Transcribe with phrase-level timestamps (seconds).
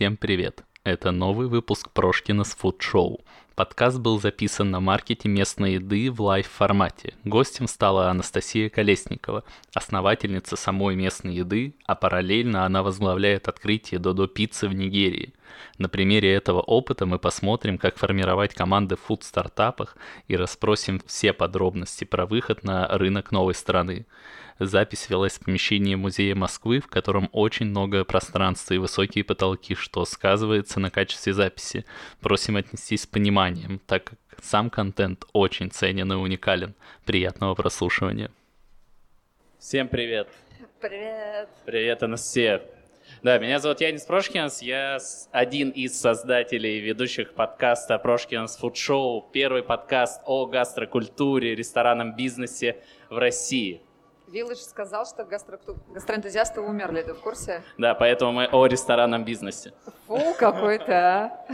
[0.00, 0.64] Всем привет!
[0.82, 3.20] Это новый выпуск Прошкина с Food Show.
[3.54, 7.12] Подкаст был записан на маркете местной еды в лайв-формате.
[7.24, 9.44] Гостем стала Анастасия Колесникова,
[9.74, 15.34] основательница самой местной еды, а параллельно она возглавляет открытие Додо Пиццы в Нигерии.
[15.76, 19.98] На примере этого опыта мы посмотрим, как формировать команды в фуд-стартапах
[20.28, 24.06] и расспросим все подробности про выход на рынок новой страны.
[24.62, 30.04] Запись велась в помещении Музея Москвы, в котором очень много пространства и высокие потолки, что
[30.04, 31.86] сказывается на качестве записи.
[32.20, 36.74] Просим отнестись с пониманием, так как сам контент очень ценен и уникален.
[37.06, 38.30] Приятного прослушивания.
[39.58, 40.28] Всем привет.
[40.78, 41.48] Привет.
[41.64, 42.60] Привет, Анастасия.
[43.22, 44.98] Да, меня зовут Янис Прошкинс, я
[45.32, 52.76] один из создателей и ведущих подкаста Прошкинс Фуд Шоу, первый подкаст о гастрокультуре, ресторанном бизнесе
[53.08, 53.80] в России.
[54.30, 55.58] Виллаж сказал, что гастро...
[55.92, 57.62] гастроэнтузиасты умерли, ты в курсе?
[57.78, 59.72] Да, поэтому мы о ресторанном бизнесе.
[60.06, 61.46] Фу, какой-то, а.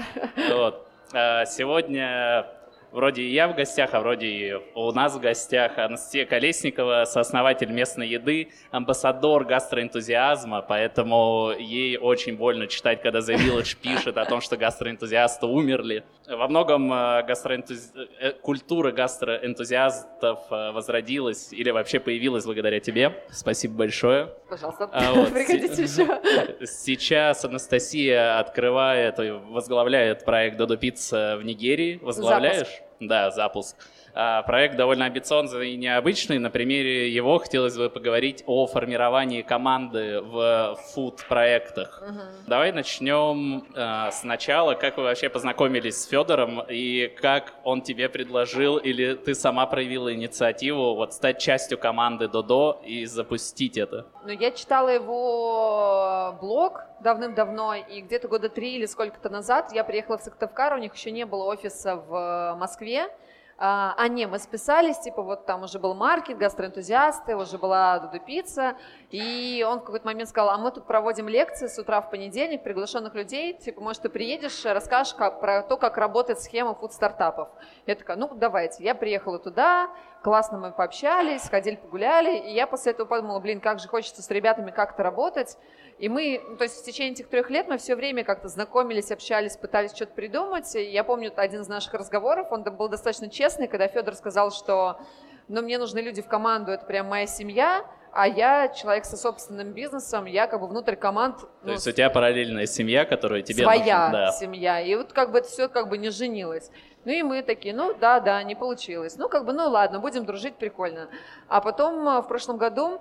[0.51, 0.87] Вот.
[1.15, 2.47] А, сегодня
[2.93, 7.71] вроде и я в гостях, а вроде и у нас в гостях Анастасия Колесникова, сооснователь
[7.71, 14.41] местной еды, амбассадор гастроэнтузиазма, поэтому ей очень больно читать, когда The Village пишет о том,
[14.41, 16.05] что гастроэнтузиасты умерли.
[16.29, 17.91] Во многом э, гастроэнтузи...
[18.21, 23.25] Э, культура гастроэнтузиастов э, возродилась или вообще появилась благодаря тебе.
[23.31, 24.33] Спасибо большое.
[24.49, 26.67] Пожалуйста, а вот приходите еще.
[26.67, 31.99] Сейчас Анастасия открывает возглавляет проект Додо Пицца в Нигерии.
[32.03, 32.67] Возглавляешь?
[32.67, 32.83] Запуск.
[33.01, 33.77] Да, запуск.
[34.19, 36.39] А, проект довольно амбициозный и необычный.
[36.39, 42.03] На примере его хотелось бы поговорить о формировании команды в фуд-проектах.
[42.03, 42.21] Угу.
[42.47, 44.73] Давай начнем э, сначала.
[44.73, 50.15] Как вы вообще познакомились с Федором и как он тебе предложил или ты сама проявила
[50.15, 54.07] инициативу вот стать частью команды Додо и запустить это?
[54.25, 60.17] Ну, я читала его блог давным-давно, и где-то года три или сколько-то назад я приехала
[60.17, 63.11] в Сыктывкар, у них еще не было офиса в Москве,
[63.59, 68.21] а, а не, мы списались, типа вот там уже был маркет, гастроэнтузиасты, уже была Дуду
[68.21, 68.77] Пицца,
[69.11, 72.63] и он в какой-то момент сказал, а мы тут проводим лекции с утра в понедельник,
[72.63, 77.49] приглашенных людей, типа, может, ты приедешь, расскажешь как, про то, как работает схема фуд-стартапов.
[77.87, 78.85] Я такая, ну, давайте.
[78.85, 79.89] Я приехала туда,
[80.23, 84.31] классно мы пообщались, сходили погуляли, и я после этого подумала, блин, как же хочется с
[84.31, 85.57] ребятами как-то работать,
[85.99, 89.57] и мы, то есть в течение этих трех лет мы все время как-то знакомились, общались,
[89.57, 90.75] пытались что-то придумать.
[90.77, 95.01] И я помню один из наших разговоров, он был достаточно честный, когда Федор сказал, что
[95.49, 99.73] ну, мне нужны люди в команду, это прям моя семья, а я человек со собственным
[99.73, 101.41] бизнесом, я как бы внутрь команд.
[101.41, 104.33] То ну, есть у тебя параллельная семья, которая тебе своя нужна, да.
[104.33, 106.71] семья, и вот как бы это все как бы не женилось.
[107.07, 109.17] Ну и мы такие, ну да, да, не получилось.
[109.17, 111.09] Ну как бы, ну ладно, будем дружить, прикольно.
[111.49, 113.01] А потом э, в прошлом году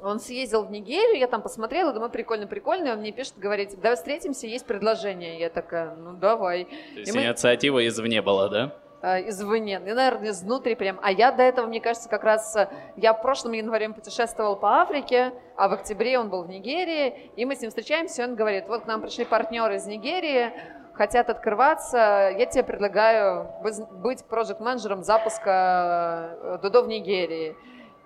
[0.00, 3.74] он съездил в Нигерию, я там посмотрела, думаю, прикольно, прикольно, и он мне пишет, говорит,
[3.80, 5.38] давай встретимся, есть предложение.
[5.38, 6.64] Я такая, ну давай.
[6.64, 7.86] То есть и инициатива мы...
[7.86, 8.76] извне была, да?
[9.02, 11.00] А, извне, ну, наверное, изнутри прям.
[11.02, 14.80] А я до этого, мне кажется, как раз, э, я в прошлом январе путешествовал по
[14.80, 18.36] Африке, а в октябре он был в Нигерии, и мы с ним встречаемся, и он
[18.36, 20.52] говорит, вот к нам пришли партнеры из Нигерии,
[20.94, 23.50] хотят открываться, я тебе предлагаю
[23.90, 27.56] быть проект-менеджером запуска э, Дудо в Нигерии.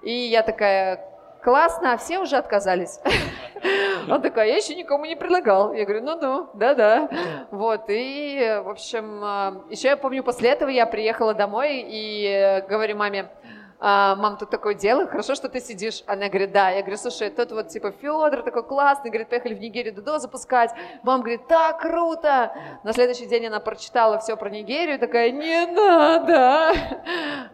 [0.00, 1.04] И я такая,
[1.46, 2.98] классно, а все уже отказались.
[4.10, 5.72] Он такой, я еще никому не предлагал.
[5.72, 7.08] Я говорю, ну-ну, да-да.
[7.52, 12.66] Вот, и, в общем, э, еще я помню, после этого я приехала домой и э,
[12.66, 13.45] говорю маме, а,
[13.80, 16.02] мам, тут такое дело, хорошо, что ты сидишь.
[16.06, 16.70] Она говорит, да.
[16.70, 20.70] Я говорю, слушай, тот вот типа Федор такой классный, говорит, поехали в Нигерию Дудо запускать.
[21.02, 22.52] Мам говорит, так круто.
[22.84, 26.74] На следующий день она прочитала все про Нигерию, такая, не надо.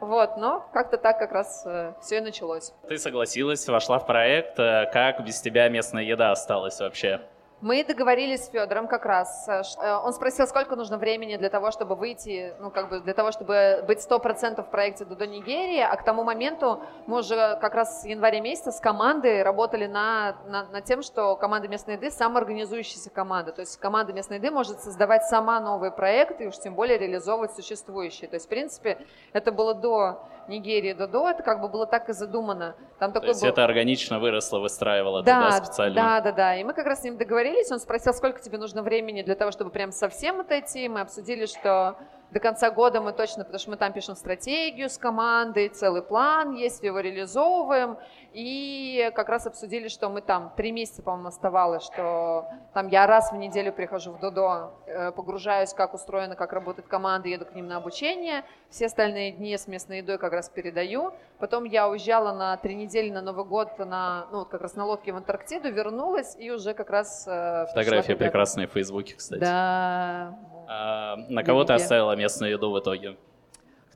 [0.00, 2.72] Вот, но как-то так как раз э, все и началось.
[2.88, 4.58] Ты согласилась, вошла в проект.
[4.58, 7.20] Э, как без тебя местная еда осталась вообще?
[7.62, 9.46] Мы договорились с Федором как раз.
[9.46, 13.14] Э, э, он спросил, сколько нужно времени для того, чтобы выйти, ну, как бы для
[13.14, 17.74] того, чтобы быть 100% в проекте до Нигерии, а к тому моменту мы уже как
[17.76, 22.10] раз с января месяца с командой работали на, на, на тем, что команда местной еды
[22.10, 23.52] самоорганизующаяся команда.
[23.52, 27.52] То есть команда местной еды может создавать сама новые проекты и уж тем более реализовывать
[27.54, 28.28] существующие.
[28.28, 28.98] То есть, в принципе,
[29.32, 32.74] это было до Нигерии, до до, это как бы было так и задумано.
[32.98, 33.48] Там То такой есть был...
[33.48, 35.94] это органично выросло, выстраивало да, туда специально?
[35.94, 36.56] Да, да, да.
[36.56, 39.50] И мы как раз с ним договорились, он спросил, сколько тебе нужно времени для того,
[39.50, 40.88] чтобы прям совсем отойти.
[40.88, 41.98] Мы обсудили, что
[42.32, 46.52] до конца года мы точно, потому что мы там пишем стратегию с командой, целый план
[46.52, 47.98] есть, его реализовываем.
[48.32, 53.32] И как раз обсудили, что мы там три месяца, по-моему, оставалось, что там я раз
[53.32, 57.68] в неделю прихожу в Додо, э, погружаюсь, как устроена, как работает команда, еду к ним
[57.68, 58.44] на обучение.
[58.70, 61.12] Все остальные дни с местной едой как раз передаю.
[61.38, 65.12] Потом я уезжала на три недели на Новый год, на, ну, как раз на лодке
[65.12, 67.26] в Антарктиду, вернулась и уже как раз...
[67.28, 69.40] Э, Фотография прекрасная в Фейсбуке, кстати.
[69.40, 70.38] Да.
[70.72, 73.16] А, на кого ты оставила местную еду в итоге?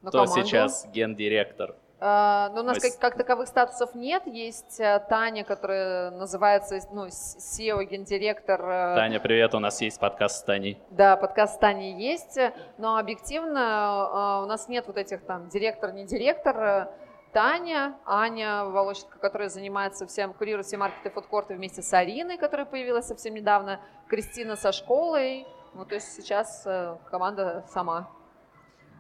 [0.02, 0.44] На Кто команду?
[0.44, 1.75] сейчас гендиректор?
[1.99, 4.26] Uh, ну, у нас как, как таковых статусов нет.
[4.26, 8.61] Есть uh, Таня, которая называется ну, SEO, гендиректор.
[8.61, 10.78] Uh, Таня, привет, у нас есть подкаст с Таней.
[10.90, 12.38] Да, подкаст с Таней есть,
[12.76, 16.90] но объективно у нас нет вот этих там директор, не директор.
[17.32, 23.06] Таня, Аня Волощенко, которая занимается всем, курирует все маркеты фудкорты вместе с Ариной, которая появилась
[23.06, 25.46] совсем недавно, Кристина со школой.
[25.76, 28.08] Ну, то есть сейчас э, команда сама.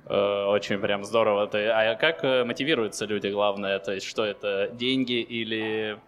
[0.04, 1.48] Э, очень прям здорово.
[1.52, 3.78] А как э, мотивируются люди, главное?
[3.78, 5.98] То есть что это, деньги или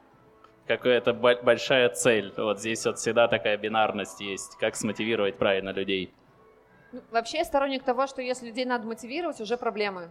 [0.67, 2.35] какая-то большая цель?
[2.37, 4.57] Вот здесь вот всегда такая бинарность есть.
[4.57, 6.13] Как смотивировать правильно людей?
[6.93, 10.11] Ну, вообще я сторонник того, что если людей надо мотивировать, уже проблемы.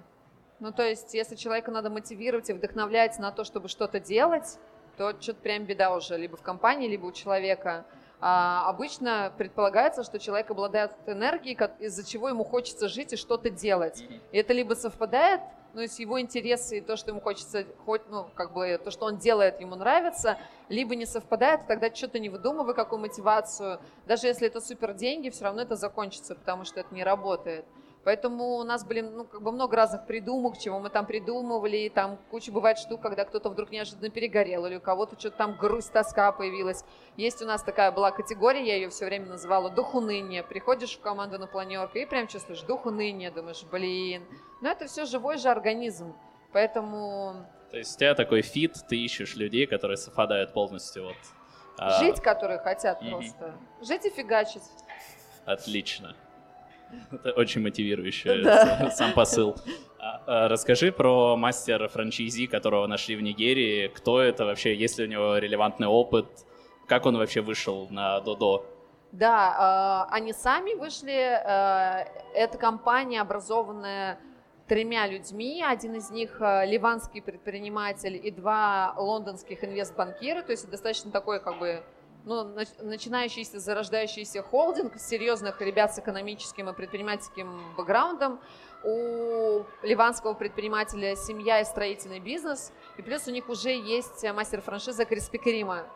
[0.59, 4.57] Ну, то есть, если человека надо мотивировать и вдохновлять на то, чтобы что-то делать,
[4.98, 7.86] то что-то прям беда уже, либо в компании, либо у человека.
[8.19, 14.04] А, обычно предполагается, что человек обладает энергией, из-за чего ему хочется жить и что-то делать.
[14.31, 15.42] И это либо совпадает,
[15.74, 19.06] ну, с его интересы и то, что ему хочется, хоть, ну, как бы, то, что
[19.06, 23.80] он делает, ему нравится, либо не совпадает, тогда что-то не выдумывай, какую мотивацию.
[24.08, 27.66] Даже если это супер деньги, все равно это закончится, потому что это не работает.
[28.07, 31.89] Поэтому у нас были ну, как бы много разных придумок, чего мы там придумывали, и
[31.89, 35.92] там куча бывает штук, когда кто-то вдруг неожиданно перегорел, или у кого-то что-то там грусть,
[35.92, 36.86] тоска появилась.
[37.18, 40.42] Есть у нас такая была категория, я ее все время называла дух уныния.
[40.42, 44.24] Приходишь в команду на планерку и прям чувствуешь дух уныния, думаешь, блин.
[44.62, 46.15] Но это все живой же организм,
[46.54, 47.45] поэтому...
[47.71, 51.18] То есть у тебя такой фит, ты ищешь людей, которые совпадают полностью вот...
[51.77, 53.09] А, Жить, которые хотят mm-hmm.
[53.09, 53.54] просто.
[53.81, 54.63] Жить и фигачить.
[55.45, 56.15] Отлично.
[57.12, 58.92] Это очень мотивирующе, да.
[58.92, 59.56] сам посыл.
[60.00, 63.88] А, а, расскажи про мастер франчайзи, которого нашли в Нигерии.
[63.88, 64.75] Кто это вообще?
[64.75, 66.28] Есть ли у него релевантный опыт?
[66.88, 68.66] Как он вообще вышел на Додо?
[69.12, 71.13] Да, э, они сами вышли.
[71.13, 74.19] Э, это компания, образованная
[74.68, 75.63] тремя людьми.
[75.66, 80.42] Один из них ливанский предприниматель и два лондонских инвестбанкира.
[80.42, 81.83] То есть достаточно такой как бы
[82.28, 88.40] ну, начинающийся, зарождающийся холдинг серьезных ребят с экономическим и предпринимательским бэкграундом.
[88.84, 92.72] У ливанского предпринимателя семья и строительный бизнес.
[92.98, 95.88] И плюс у них уже есть мастер-франшиза Криспи Крима.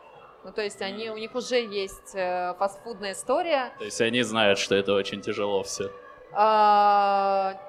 [0.44, 3.72] Ну, то есть они, у них уже есть э, фастфудная история.
[3.78, 5.92] То есть они знают, что это очень тяжело все.
[6.34, 7.62] А,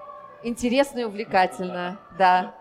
[0.43, 2.55] интересно и увлекательно, да.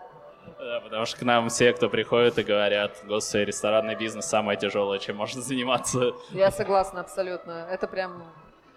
[0.58, 4.98] Да, потому что к нам все, кто приходит и говорят, господи, ресторанный бизнес самое тяжелое,
[4.98, 6.12] чем можно заниматься.
[6.30, 7.66] Я согласна абсолютно.
[7.70, 8.22] Это прям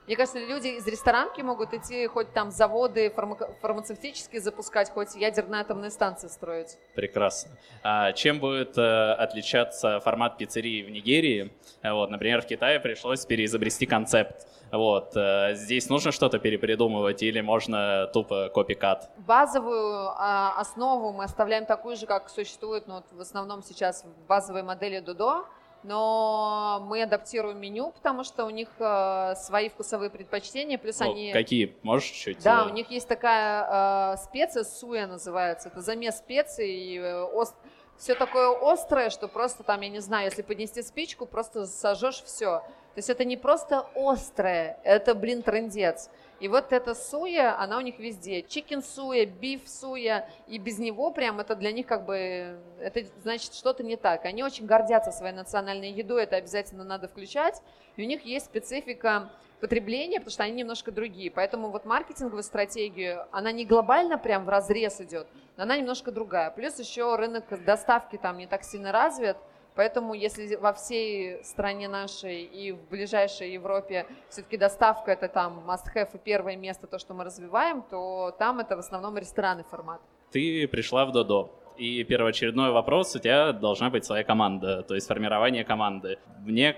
[0.08, 5.62] мне кажется, люди из ресторанки могут идти хоть там заводы фарма- фармацевтические запускать, хоть ядерные
[5.62, 6.78] атомные станции строить.
[6.94, 7.52] Прекрасно.
[7.84, 11.52] А чем будет э, отличаться формат пиццерии в Нигерии?
[11.84, 14.48] Вот, например, в Китае пришлось переизобрести концепт.
[14.72, 19.10] Вот, э, здесь нужно что-то перепридумывать или можно тупо копикат?
[19.18, 20.14] Базовую э,
[20.58, 25.00] основу мы оставляем такую же, как существует ну, вот в основном сейчас в базовой модели
[25.00, 25.46] Дудо
[25.86, 31.32] но мы адаптируем меню, потому что у них э, свои вкусовые предпочтения, плюс ну, они...
[31.32, 31.76] Какие?
[31.84, 32.44] Можешь чуть?
[32.44, 37.56] Да, э, у них есть такая э, специя, суя называется, это замес специй, э, ост...
[37.98, 42.60] все такое острое, что просто там, я не знаю, если поднести спичку, просто сожжешь все.
[42.96, 46.10] То есть это не просто острое, это, блин, трендец.
[46.40, 48.42] И вот эта суя, она у них везде.
[48.42, 50.30] Чикен суя, биф суя.
[50.48, 54.26] И без него прям это для них как бы, это значит что-то не так.
[54.26, 57.62] Они очень гордятся своей национальной едой, это обязательно надо включать.
[57.96, 59.30] И у них есть специфика
[59.60, 61.32] потребления, потому что они немножко другие.
[61.32, 66.52] Поэтому вот маркетинговая стратегия, она не глобально прям в разрез идет, но она немножко другая.
[66.52, 69.38] Плюс еще рынок доставки там не так сильно развит.
[69.76, 76.10] Поэтому, если во всей стране нашей и в ближайшей Европе все-таки доставка это там must-have
[76.14, 80.02] и первое место, то, что мы развиваем, то там это в основном ресторанный формат.
[80.32, 81.52] Ты пришла в Додо.
[81.78, 86.18] И первоочередной вопрос, у тебя должна быть своя команда, то есть формирование команды.
[86.40, 86.74] Мне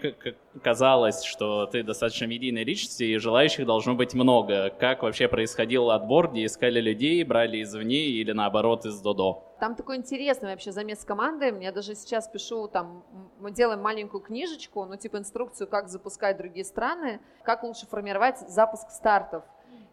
[0.64, 4.70] казалось, что ты достаточно медийной личности, и желающих должно быть много.
[4.70, 9.44] Как вообще происходил отбор, где искали людей, брали извне или наоборот из Додо?
[9.60, 11.56] Там такой интересный вообще замес команды.
[11.62, 13.04] Я даже сейчас пишу, там,
[13.40, 18.90] мы делаем маленькую книжечку, ну, типа инструкцию, как запускать другие страны, как лучше формировать запуск
[18.90, 19.44] стартов.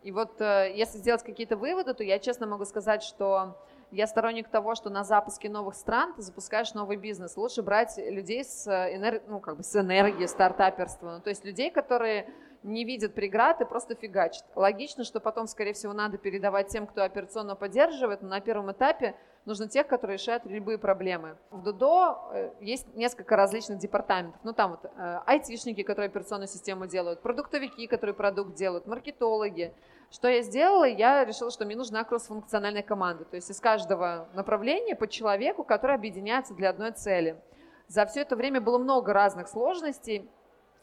[0.03, 3.57] И вот э, если сделать какие-то выводы, то я честно могу сказать, что
[3.95, 7.37] я сторонник того, что на запуске новых стран ты запускаешь новый бизнес.
[7.37, 9.23] Лучше брать людей с, энер...
[9.29, 11.13] ну, как бы с энергией, стартаперства.
[11.17, 12.29] Ну, то есть людей, которые
[12.65, 14.45] не видят преград и просто фигачат.
[14.55, 19.15] Логично, что потом, скорее всего, надо передавать тем, кто операционно поддерживает, но на первом этапе
[19.45, 21.37] нужно тех, которые решают любые проблемы.
[21.51, 24.41] В Дудо э, есть несколько различных департаментов.
[24.45, 29.75] Ну, там вот э, айтишники, которые операционную систему делают, продуктовики, которые продукт делают, маркетологи.
[30.11, 30.85] Что я сделала?
[30.85, 33.25] Я решила, что мне нужна кроссфункциональная команда.
[33.25, 37.41] То есть из каждого направления по человеку, который объединяется для одной цели.
[37.89, 40.29] За все это время было много разных сложностей.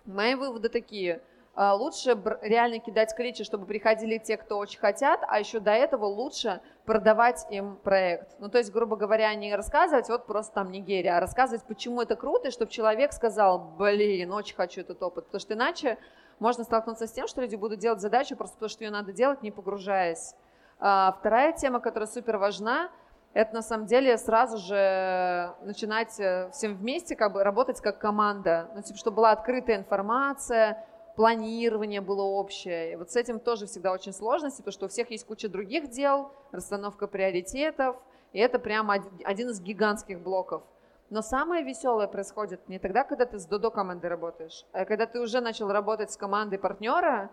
[0.05, 1.21] Мои выводы такие–
[1.53, 6.05] а, лучше реально кидать кличи, чтобы приходили те, кто очень хотят, а еще до этого
[6.05, 8.39] лучше продавать им проект.
[8.39, 12.15] Ну, то есть, грубо говоря, не рассказывать, вот просто там Нигерия, а рассказывать, почему это
[12.15, 15.97] круто, и чтобы человек сказал, блин, очень хочу этот опыт, потому что иначе
[16.41, 19.43] можно столкнуться с тем, что люди будут делать задачу просто потому, что ее надо делать,
[19.43, 20.33] не погружаясь.
[20.79, 22.89] А вторая тема, которая супер важна,
[23.33, 28.71] это на самом деле сразу же начинать э, всем вместе как бы работать как команда.
[28.75, 30.83] Ну, типа, чтобы была открытая информация,
[31.15, 32.93] планирование было общее.
[32.93, 35.91] И вот с этим тоже всегда очень сложности, потому что у всех есть куча других
[35.91, 37.97] дел, расстановка приоритетов,
[38.33, 40.63] и это прямо один из гигантских блоков.
[41.11, 45.19] Но самое веселое происходит не тогда, когда ты с Додо командой работаешь, а когда ты
[45.19, 47.29] уже начал работать с командой партнера,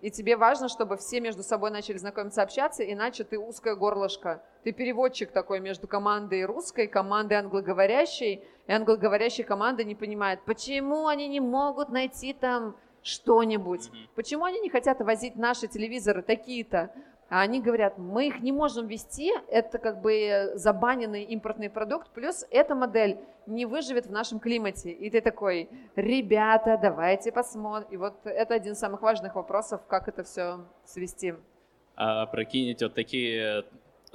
[0.00, 4.44] и тебе важно, чтобы все между собой начали знакомиться, общаться, иначе ты узкое горлышко.
[4.62, 11.26] Ты переводчик такой между командой русской, командой англоговорящей, и англоговорящей команда не понимает, почему они
[11.26, 13.88] не могут найти там что-нибудь.
[13.88, 14.08] Mm-hmm.
[14.14, 16.92] Почему они не хотят возить наши телевизоры такие-то?
[17.28, 22.44] А они говорят, мы их не можем вести, это как бы забаненный импортный продукт, плюс
[22.50, 24.92] эта модель не выживет в нашем климате.
[24.92, 27.88] И ты такой, ребята, давайте посмотрим.
[27.90, 31.34] И вот это один из самых важных вопросов, как это все свести.
[31.96, 33.64] А прокинете вот такие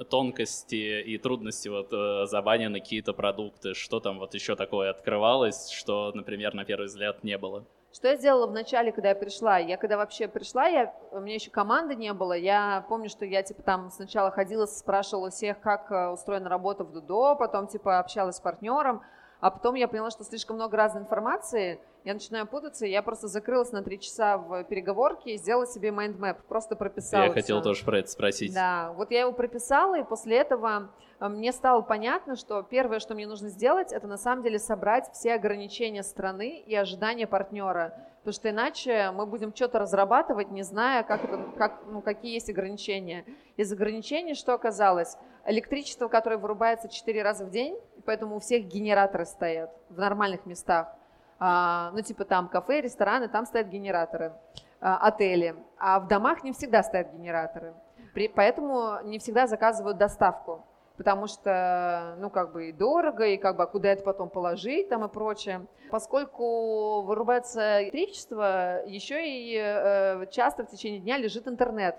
[0.08, 6.12] тонкости и трудности вот э, забанены какие-то продукты, что там вот еще такое открывалось, что,
[6.14, 7.64] например, на первый взгляд не было?
[7.92, 9.58] Что я сделала в начале, когда я пришла?
[9.58, 12.32] Я когда вообще пришла, я, у меня еще команды не было.
[12.32, 16.92] Я помню, что я типа там сначала ходила, спрашивала всех, как э, устроена работа в
[16.92, 19.02] Додо, потом типа общалась с партнером,
[19.42, 23.72] а потом я поняла, что слишком много разной информации, я начинаю путаться, я просто закрылась
[23.72, 27.24] на три часа в переговорке и сделала себе mind map, просто прописала.
[27.24, 28.54] Я хотел тоже про это спросить.
[28.54, 33.14] Да, вот я его прописала, и после этого э, мне стало понятно, что первое, что
[33.14, 37.94] мне нужно сделать, это на самом деле собрать все ограничения страны и ожидания партнера.
[38.18, 42.48] Потому что иначе мы будем что-то разрабатывать, не зная, как это, как, ну, какие есть
[42.48, 43.24] ограничения.
[43.56, 45.16] Из ограничений что оказалось?
[45.44, 50.88] Электричество, которое вырубается 4 раза в день, поэтому у всех генераторы стоят в нормальных местах.
[51.38, 54.32] А, ну, типа там кафе, рестораны, там стоят генераторы,
[54.80, 55.56] а, отели.
[55.78, 57.74] А в домах не всегда стоят генераторы.
[58.14, 60.64] При, поэтому не всегда заказывают доставку
[60.96, 64.88] потому что, ну, как бы и дорого, и как бы а куда это потом положить
[64.88, 65.66] там и прочее.
[65.90, 71.96] Поскольку вырубается электричество, еще и э, часто в течение дня лежит интернет.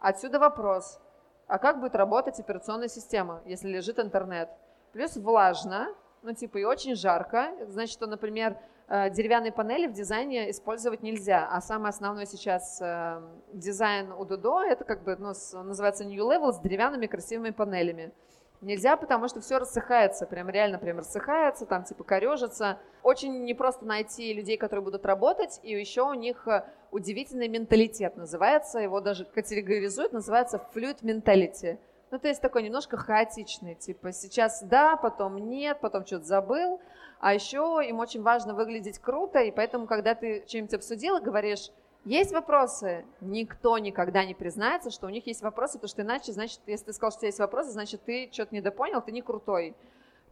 [0.00, 1.00] Отсюда вопрос,
[1.46, 4.50] а как будет работать операционная система, если лежит интернет?
[4.94, 5.88] Плюс влажно,
[6.22, 7.50] ну, типа, и очень жарко.
[7.66, 11.48] Значит, что, например, э, деревянные панели в дизайне использовать нельзя.
[11.50, 13.20] А самый основной сейчас э,
[13.52, 15.32] дизайн у Дудо, это как бы, ну,
[15.64, 18.12] называется New Level с деревянными красивыми панелями.
[18.60, 22.78] Нельзя, потому что все рассыхается, прям реально прям рассыхается, там типа корежится.
[23.02, 28.78] Очень непросто найти людей, которые будут работать, и еще у них э, удивительный менталитет называется,
[28.78, 31.78] его даже категоризуют, называется fluid mentality.
[32.10, 36.80] Ну, то есть такой немножко хаотичный, типа сейчас да, потом нет, потом что-то забыл.
[37.20, 41.70] А еще им очень важно выглядеть круто, и поэтому, когда ты чем-нибудь обсудил и говоришь,
[42.04, 46.60] есть вопросы, никто никогда не признается, что у них есть вопросы, потому что иначе, значит,
[46.66, 49.74] если ты сказал, что у тебя есть вопросы, значит, ты что-то недопонял, ты не крутой.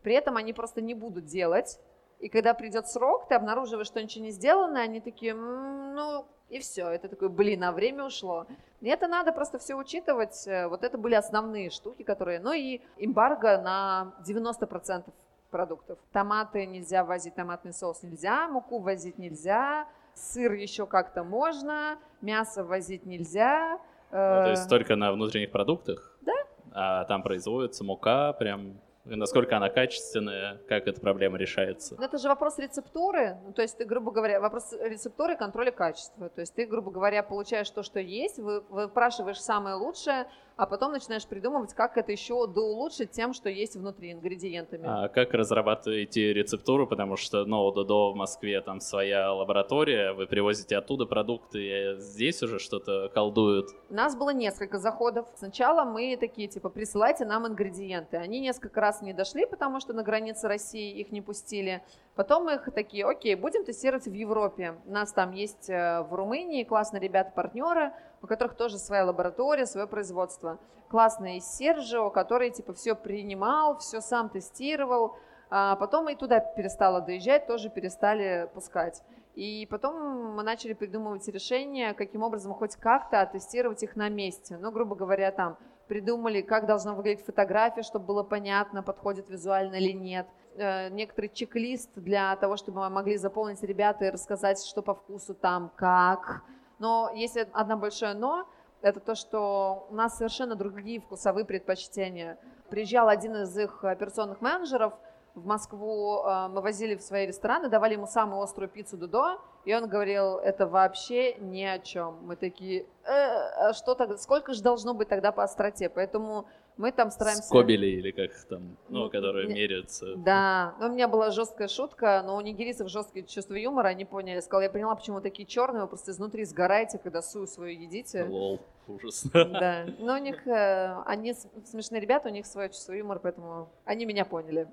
[0.03, 1.79] При этом они просто не будут делать,
[2.23, 6.89] и когда придет срок, ты обнаруживаешь, что ничего не сделано, они такие, ну, и все.
[6.89, 8.47] Это такой, блин, а время ушло.
[8.81, 10.47] И это надо просто все учитывать.
[10.47, 12.39] Э, вот это были основные штуки, которые...
[12.39, 15.03] Ну и эмбарго на 90%
[15.51, 15.99] продуктов.
[16.13, 23.05] Томаты нельзя возить, томатный соус нельзя, муку возить нельзя, сыр еще как-то можно, мясо возить
[23.05, 23.81] нельзя.
[24.13, 26.17] Ну, то есть э, только на внутренних продуктах?
[26.21, 26.35] Да.
[26.71, 31.97] А там производится мука прям насколько она качественная, как эта проблема решается.
[32.01, 36.29] Это же вопрос рецептуры, ну, то есть ты, грубо говоря, вопрос рецептуры и контроля качества.
[36.29, 41.27] То есть ты, грубо говоря, получаешь то, что есть, выпрашиваешь самое лучшее, а потом начинаешь
[41.27, 44.85] придумывать, как это еще доулучшить тем, что есть внутри ингредиентами.
[44.87, 50.77] А как разрабатываете рецептуру, потому что ну, до в Москве там своя лаборатория, вы привозите
[50.77, 53.71] оттуда продукты, здесь уже что-то колдуют?
[53.91, 55.27] У нас было несколько заходов.
[55.37, 58.17] Сначала мы такие, типа, присылайте нам ингредиенты.
[58.17, 61.83] Они несколько раз не дошли, потому что на границе России их не пустили.
[62.15, 64.75] Потом их такие, окей, будем тестировать в Европе.
[64.85, 69.87] У нас там есть э, в Румынии классные ребята-партнеры, у которых тоже своя лаборатория, свое
[69.87, 70.59] производство.
[70.91, 75.17] Классный Сержио, который типа все принимал, все сам тестировал.
[75.49, 79.03] А потом и туда перестало доезжать, тоже перестали пускать.
[79.35, 84.59] И потом мы начали придумывать решения, каким образом хоть как-то оттестировать их на месте.
[84.59, 85.57] Ну, грубо говоря, там
[85.89, 90.27] придумали, как должна выглядеть фотография, чтобы было понятно, подходит визуально или нет.
[90.55, 95.35] Э, некоторый чек-лист для того, чтобы мы могли заполнить ребята и рассказать, что по вкусу
[95.35, 96.43] там, как.
[96.79, 98.47] Но есть одно большое но,
[98.83, 102.39] это то, что у нас совершенно другие вкусовые предпочтения.
[102.69, 104.95] Приезжал один из их операционных менеджеров
[105.35, 109.75] в Москву, э, мы возили в свои рестораны, давали ему самую острую пиццу Дудо, и
[109.75, 112.19] он говорил, это вообще ни о чем.
[112.23, 115.89] Мы такие, э, а что тогда, сколько же должно быть тогда по остроте?
[115.89, 117.45] Поэтому мы там стараемся...
[117.45, 119.55] Скобели или как там, ну, ну которые не...
[119.55, 120.17] меряются.
[120.17, 124.41] Да, но у меня была жесткая шутка, но у нигерийцев жесткое чувство юмора, они поняли.
[124.41, 128.25] Сказал, я поняла, почему такие черные, вы просто изнутри сгораете, когда сую свою едите.
[128.25, 129.25] Лол, ужас.
[129.33, 131.35] Да, но у них, э, они
[131.65, 134.69] смешные ребята, у них свое чувство юмора, поэтому они меня поняли.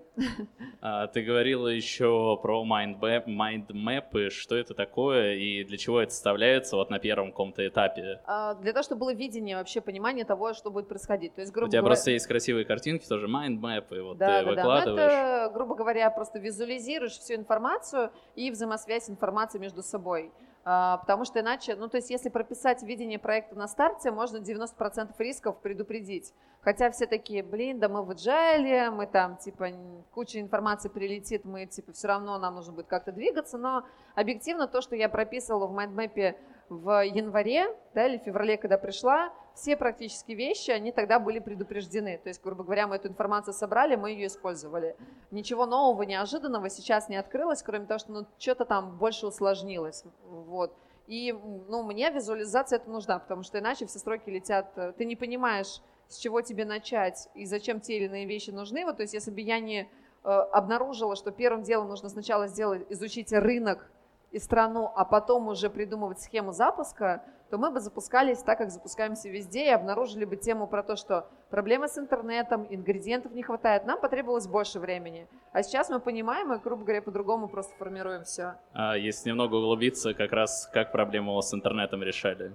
[0.81, 6.89] А, ты говорила еще про майндмэпы, что это такое и для чего это составляется вот
[6.89, 8.21] на первом каком-то этапе?
[8.25, 11.35] А, для того, чтобы было видение, вообще понимание того, что будет происходить.
[11.35, 11.95] То есть, грубо У тебя говоря...
[11.95, 15.11] просто есть красивые картинки, тоже майндмэпы, вот да, ты да, выкладываешь.
[15.11, 20.31] Да, это, грубо говоря, просто визуализируешь всю информацию и взаимосвязь информации между собой.
[20.65, 25.13] А, потому что иначе, ну то есть если прописать видение проекта на старте, можно 90%
[25.17, 26.33] рисков предупредить.
[26.61, 29.69] Хотя все такие, блин, да мы в agile, мы там типа
[30.11, 33.85] куча информации прилетит, мы типа все равно нам нужно будет как-то двигаться, но
[34.15, 36.37] объективно то, что я прописывала в майндмэпе
[36.69, 42.17] в январе да, или феврале, когда пришла, все практически вещи, они тогда были предупреждены.
[42.17, 44.95] То есть, грубо говоря, мы эту информацию собрали, мы ее использовали.
[45.31, 50.05] Ничего нового, неожиданного сейчас не открылось, кроме того, что ну, что-то там больше усложнилось.
[50.23, 50.73] Вот.
[51.07, 51.33] И
[51.67, 55.81] ну, мне визуализация это нужна, потому что иначе все строки летят, э, ты не понимаешь,
[56.07, 58.85] с чего тебе начать и зачем те или иные вещи нужны.
[58.85, 62.85] Вот, то есть если бы я не э, обнаружила, что первым делом нужно сначала сделать,
[62.89, 63.91] изучить рынок
[64.31, 69.29] и страну, а потом уже придумывать схему запуска, то мы бы запускались так, как запускаемся
[69.29, 73.99] везде, и обнаружили бы тему про то, что проблемы с интернетом, ингредиентов не хватает, нам
[73.99, 75.27] потребовалось больше времени.
[75.51, 78.55] А сейчас мы понимаем и, грубо говоря, по-другому просто формируем все.
[78.73, 82.53] А если немного углубиться, как раз как проблему с интернетом решали?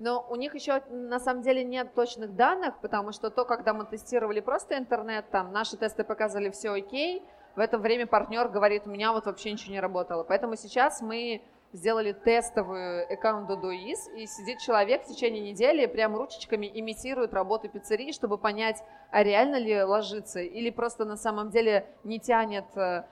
[0.00, 3.84] Но у них еще на самом деле нет точных данных, потому что то, когда мы
[3.84, 7.22] тестировали просто интернет, там наши тесты показывали все окей,
[7.54, 10.24] в это время партнер говорит, у меня вот вообще ничего не работало.
[10.24, 11.42] Поэтому сейчас мы
[11.74, 18.12] сделали тестовую аккаунт Dodois, и сидит человек в течение недели, прям ручечками имитирует работу пиццерии,
[18.12, 23.04] чтобы понять, а реально ли ложится, или просто на самом деле не тянет э,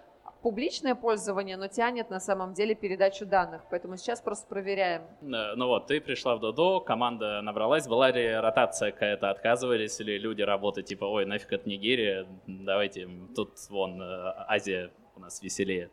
[0.43, 3.63] публичное пользование, но тянет на самом деле передачу данных.
[3.69, 5.03] Поэтому сейчас просто проверяем.
[5.21, 7.87] Ну вот, ты пришла в Додо, команда набралась.
[7.89, 9.31] Была ли ротация какая-то?
[9.31, 15.21] Отказывались ли люди работать типа, ой, нафиг от Нигерия, давайте тут вон э, Азия у
[15.21, 15.91] нас веселее?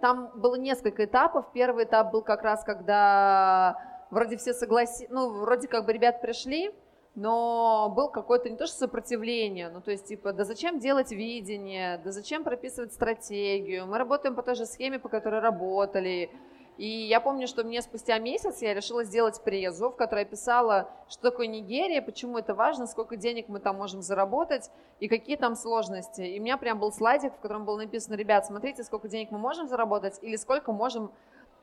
[0.00, 1.46] Там было несколько этапов.
[1.52, 3.76] Первый этап был как раз, когда
[4.10, 6.72] вроде все согласились, ну, вроде как бы ребят пришли,
[7.14, 11.98] но был какое-то не то что сопротивление, ну то есть типа, да зачем делать видение,
[12.04, 16.30] да зачем прописывать стратегию, мы работаем по той же схеме, по которой работали.
[16.78, 20.90] И я помню, что мне спустя месяц я решила сделать презу, в которой я писала,
[21.08, 25.54] что такое Нигерия, почему это важно, сколько денег мы там можем заработать и какие там
[25.54, 26.22] сложности.
[26.22, 29.38] И у меня прям был слайдик, в котором было написано, ребят, смотрите, сколько денег мы
[29.38, 31.12] можем заработать или сколько можем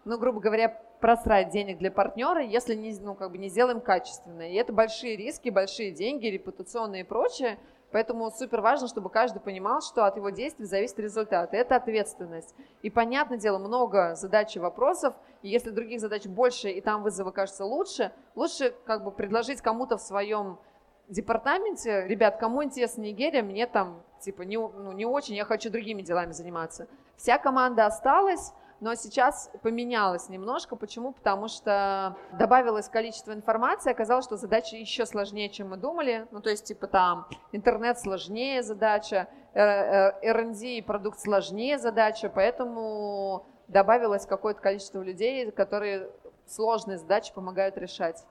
[0.06, 4.50] ну, грубо говоря, просрать денег для партнера, если не, ну, как бы не сделаем качественно.
[4.50, 7.60] И это большие риски, большие деньги, репутационные и прочее.
[7.92, 11.54] Поэтому супер важно, чтобы каждый понимал, что от его действий зависит результат.
[11.54, 12.54] Это ответственность.
[12.84, 15.16] И, понятное дело, много задач и вопросов.
[15.42, 19.98] И если других задач больше, и там вызовы кажутся лучше, лучше как бы предложить кому-то
[19.98, 20.60] в своем
[21.08, 26.02] департаменте, ребят, кому интересна Нигерия, мне там типа не, ну, не очень, я хочу другими
[26.04, 26.88] делами заниматься.
[27.18, 30.76] Вся команда осталась, но сейчас поменялось немножко.
[30.76, 31.12] Почему?
[31.12, 36.28] Потому что добавилось количество информации, оказалось, что задача еще сложнее, чем мы думали.
[36.32, 43.46] Ну, то есть, типа там интернет сложнее задача, R&D э, э, продукт сложнее задача, поэтому
[43.68, 46.10] добавилось какое-то количество людей, которые
[46.46, 48.26] сложные задачи помогают решать.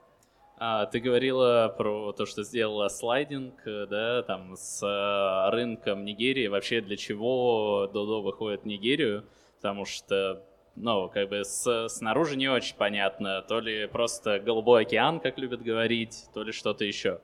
[0.61, 6.49] А, ты говорила про то, что сделала слайдинг, да, там с э, рынком Нигерии.
[6.49, 9.25] Вообще для чего Додо выходит в Нигерию?
[9.59, 10.45] Потому что,
[10.77, 13.43] ну, как бы с, снаружи не очень понятно.
[13.43, 17.21] То ли просто голубой океан, как любят говорить, то ли что-то еще.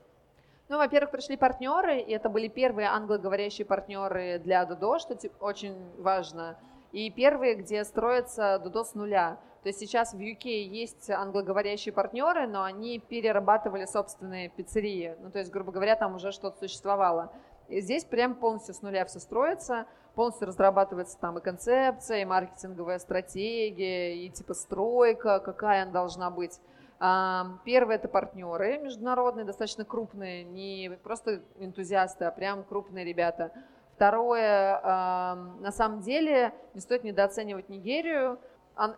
[0.69, 5.77] Ну, во-первых, пришли партнеры, и это были первые англоговорящие партнеры для Дудо, что типа, очень
[5.99, 6.57] важно.
[6.93, 9.39] И первые, где строится Дудо с нуля.
[9.63, 15.17] То есть сейчас в UK есть англоговорящие партнеры, но они перерабатывали собственные пиццерии.
[15.21, 17.33] Ну, то есть, грубо говоря, там уже что-то существовало.
[17.69, 22.99] И здесь прям полностью с нуля все строится, полностью разрабатывается там и концепция, и маркетинговая
[22.99, 26.61] стратегия, и типа стройка, какая она должна быть.
[27.65, 33.53] Первое– это партнеры международные, достаточно крупные, не просто энтузиасты, а прям крупные ребята.
[33.97, 38.39] Второе, на самом деле, не стоит недооценивать Нигерию–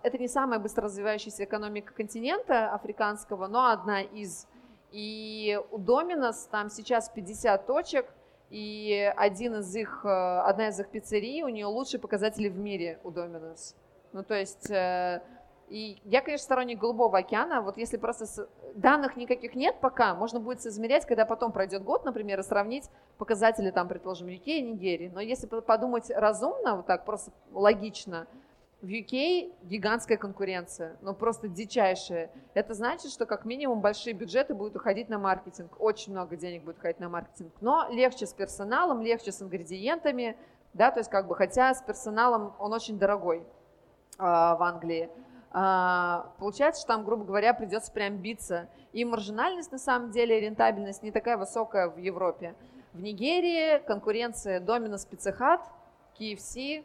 [0.02, 4.48] это не самая быстро развивающаяся экономика континента африканского, но одна из.
[4.90, 8.06] И у Доминос там сейчас 50 точек,
[8.50, 13.00] и один из их, э, одна из их пиццерий, у нее лучшие показатели в мире
[13.02, 13.74] у Доминос.
[14.12, 15.20] Ну, то есть, э,
[15.68, 17.60] и я, конечно, сторонник Голубого океана.
[17.60, 18.48] Вот если просто с...
[18.74, 23.70] данных никаких нет пока, можно будет соизмерять, когда потом пройдет год, например, и сравнить показатели,
[23.70, 25.10] там, предположим, UK и Нигерии.
[25.12, 28.28] Но если подумать разумно, вот так просто логично,
[28.86, 32.30] в UK гигантская конкуренция, ну просто дичайшая.
[32.54, 36.78] Это значит, что как минимум большие бюджеты будут уходить на маркетинг, очень много денег будет
[36.78, 40.36] уходить на маркетинг, но легче с персоналом, легче с ингредиентами,
[40.72, 43.44] да, то есть как бы, хотя с персоналом он очень дорогой
[44.18, 45.10] а, в Англии.
[45.50, 48.68] А, получается, что там, грубо говоря, придется прям биться.
[48.92, 52.54] И маржинальность, на самом деле, рентабельность не такая высокая в Европе.
[52.92, 55.60] В Нигерии конкуренция Domino's Pizza Hut,
[56.20, 56.84] KFC,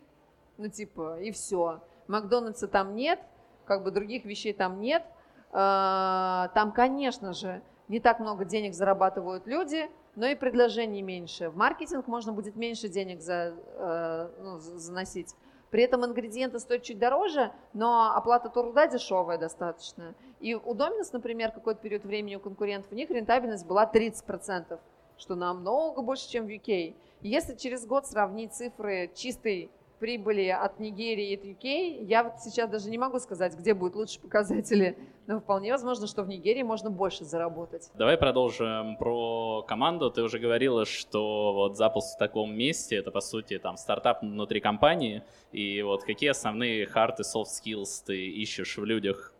[0.58, 1.82] ну типа, и все.
[2.12, 3.20] Макдональдса там нет,
[3.66, 5.04] как бы других вещей там нет.
[5.52, 11.50] А, там, конечно же, не так много денег зарабатывают люди, но и предложений меньше.
[11.50, 15.36] В маркетинг можно будет меньше денег за, э, ну, заносить.
[15.70, 20.14] При этом ингредиенты стоят чуть дороже, но оплата труда дешевая достаточно.
[20.42, 24.80] И у Domino's, например, какой-то период времени у конкурентов, у них рентабельность была 30%,
[25.18, 26.94] что намного больше, чем в UK.
[27.22, 29.72] Если через год сравнить цифры чистой
[30.02, 33.96] прибыли от Нигерии и от UK, я вот сейчас даже не могу сказать, где будут
[33.96, 37.92] лучшие показатели, но вполне возможно, что в Нигерии можно больше заработать.
[37.94, 40.10] Давай продолжим про команду.
[40.10, 44.60] Ты уже говорила, что вот запуск в таком месте, это по сути там стартап внутри
[44.60, 49.36] компании, и вот какие основные hard и soft skills ты ищешь в людях?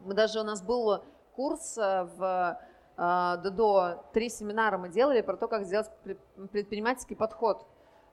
[0.00, 1.04] Мы даже, у нас был
[1.36, 2.58] курс э, в
[2.96, 5.88] э, ДДО, три семинара мы делали про то, как сделать
[6.50, 7.64] предпринимательский подход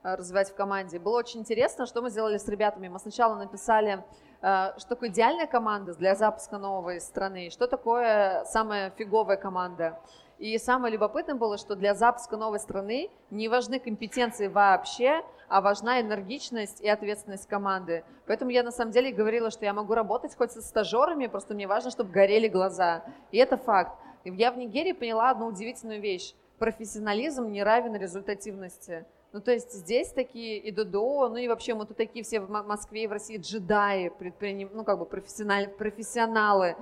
[0.04, 1.00] развивать в команде.
[1.00, 2.88] Было очень интересно, что мы сделали с ребятами.
[2.88, 4.04] Мы сначала написали,
[4.42, 10.00] э, что такое идеальная команда для запуска новой страны, что такое самая фиговая команда.
[10.40, 16.00] И самое любопытное было, что для запуска новой страны не важны компетенции вообще, а важна
[16.00, 18.06] энергичность и ответственность команды.
[18.26, 21.68] Поэтому я на самом деле говорила, что я могу работать хоть со стажерами, просто мне
[21.68, 23.04] важно, чтобы горели глаза.
[23.32, 23.98] И это факт.
[24.24, 26.34] Я в Нигерии поняла одну удивительную вещь.
[26.58, 29.06] Профессионализм не равен результативности.
[29.32, 32.50] Ну, то есть здесь такие и ДДО, ну и вообще мы тут такие все в
[32.50, 36.76] Москве и в России джедаи, предприним, ну, как бы профессиональ, профессионалы.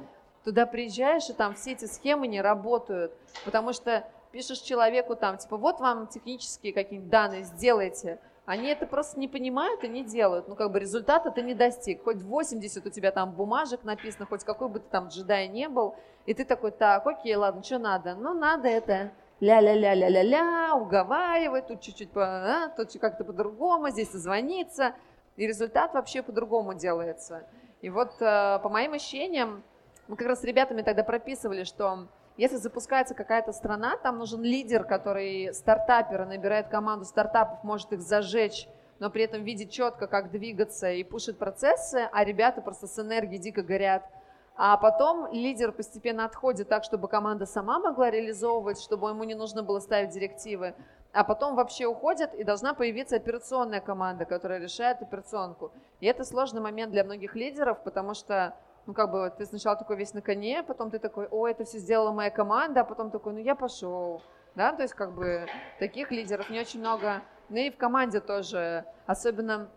[0.45, 3.12] Туда приезжаешь, и там все эти схемы не работают,
[3.43, 8.19] потому что пишешь человеку там, типа, вот вам технические какие-нибудь данные, сделайте.
[8.45, 10.47] Они это просто не понимают и не делают.
[10.47, 12.05] Ну, как бы результата ты не достиг.
[12.05, 15.95] Хоть 80 у тебя там бумажек написано, хоть какой бы ты там джедай не был.
[16.25, 18.15] И ты такой, так, окей, ладно, что надо?
[18.15, 24.95] Ну, надо это ля-ля-ля-ля-ля-ля, уговаривать, тут чуть-чуть, а, тут как-то по-другому, здесь созвониться,
[25.36, 27.47] и результат вообще по-другому делается.
[27.82, 29.63] И вот э, по моим ощущениям,
[30.08, 34.84] мы как раз с ребятами тогда прописывали, что если запускается какая-то страна, там нужен лидер,
[34.84, 40.91] который стартаперы, набирает команду стартапов, может их зажечь, но при этом видит четко, как двигаться
[40.91, 44.04] и пушит процессы, а ребята просто с энергией дико горят–
[44.58, 49.62] а потом лидер постепенно отходит так, чтобы команда сама могла реализовывать, чтобы ему не нужно
[49.62, 50.74] было ставить директивы.
[51.13, 55.72] А потом вообще уходит, и должна появиться операционная команда, которая решает операционку.
[56.00, 58.56] И это сложный момент для многих лидеров, потому что
[58.88, 61.78] ну, как бы, ты сначала такой весь на коне, потом ты такой, о, это все
[61.78, 64.22] сделала моя команда, а потом такой, ну, я пошел,
[64.56, 65.46] да, то есть, как бы,
[65.78, 69.70] таких лидеров не очень много, ну, и в команде тоже, особенно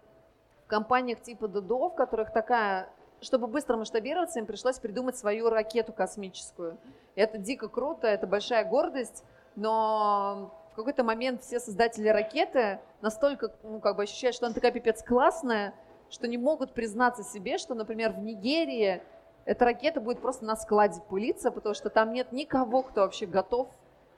[0.65, 2.89] в компаниях типа Дудо, в которых такая
[3.21, 6.79] чтобы быстро масштабироваться, им пришлось придумать свою ракету космическую.
[7.15, 9.25] Это дико круто, это большая гордость,
[9.57, 14.73] но в какой-то момент все создатели ракеты настолько, ну, как бы ощущают, что она такая
[14.73, 15.75] пипец классная,
[16.09, 19.03] что не могут признаться себе, что, например, в Нигерии
[19.45, 23.69] эта ракета будет просто на складе пылиться, потому что там нет никого, кто вообще готов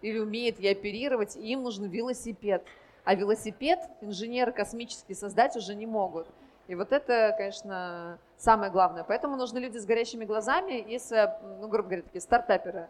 [0.00, 2.64] или умеет ей оперировать, и им нужен велосипед.
[3.04, 6.26] А велосипед инженеры космические создать уже не могут.
[6.68, 9.04] И вот это, конечно, самое главное.
[9.04, 12.88] Поэтому нужны люди с горящими глазами и, с, ну, грубо говоря, такие стартаперы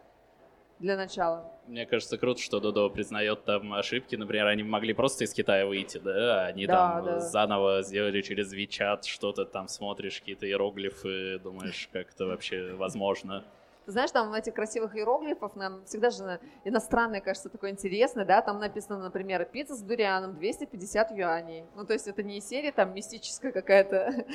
[0.79, 1.49] для начала.
[1.67, 4.15] Мне кажется, круто, что Додо признает там ошибки.
[4.15, 6.47] Например, они могли просто из Китая выйти, да?
[6.47, 7.19] Они да, там да.
[7.19, 13.43] заново сделали через WeChat что-то, там смотришь какие-то иероглифы, думаешь, как это вообще возможно.
[13.85, 18.41] Ты знаешь, там в этих красивых иероглифов нам всегда же иностранное, кажется, такое интересное, да,
[18.41, 21.65] там написано, например, пицца с дурианом 250 юаней.
[21.75, 24.25] Ну, то есть это не серия там мистическая какая-то.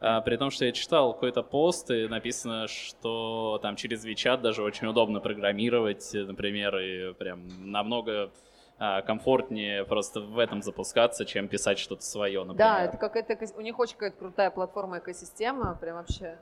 [0.00, 4.62] А, при том, что я читал какой-то пост, и написано, что там через WeChat даже
[4.62, 8.30] очень удобно программировать, например, и прям намного
[8.78, 12.58] а, комфортнее просто в этом запускаться, чем писать что-то свое, например.
[12.58, 16.38] Да, это какая-то, у них очень какая-то крутая платформа, экосистема, прям вообще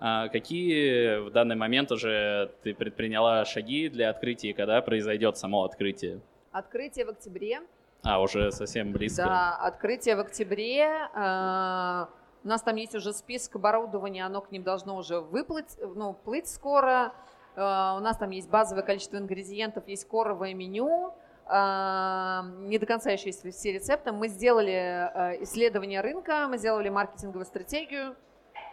[0.00, 6.20] а какие в данный момент уже ты предприняла шаги для открытия, когда произойдет само открытие?
[6.52, 7.62] Открытие в октябре.
[8.04, 9.24] А, уже совсем близко.
[9.24, 10.86] Да, открытие в октябре.
[12.44, 16.48] У нас там есть уже список оборудования, оно к ним должно уже выплыть, ну, плыть
[16.48, 17.12] скоро.
[17.56, 21.12] А, у нас там есть базовое количество ингредиентов, есть коровое меню.
[21.46, 24.12] А, не до конца еще есть все рецепты.
[24.12, 28.16] Мы сделали исследование рынка, мы сделали маркетинговую стратегию,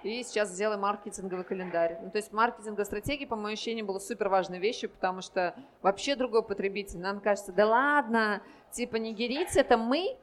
[0.05, 1.97] и сейчас сделаем маркетинговый календарь.
[1.99, 6.15] Ну, то есть маркетинговая стратегия, по моему ощущению, была супер важной вещью, потому что вообще
[6.15, 10.15] другой потребитель, нам кажется, да ладно, типа нигерийцы это мы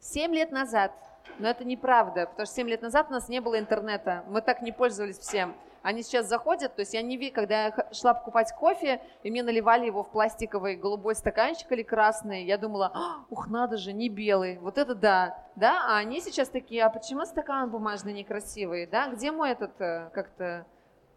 [0.00, 0.92] 7 лет назад.
[1.38, 4.62] Но это неправда, потому что 7 лет назад у нас не было интернета, мы так
[4.62, 5.54] не пользовались всем.
[5.82, 9.44] Они сейчас заходят, то есть я не видела, когда я шла покупать кофе, и мне
[9.44, 14.08] наливали его в пластиковый голубой стаканчик или красный, я думала, «А, ух, надо же, не
[14.08, 19.08] белый, вот это да, да, а они сейчас такие, а почему стакан бумажный некрасивый, да,
[19.10, 20.66] где мой этот э, как-то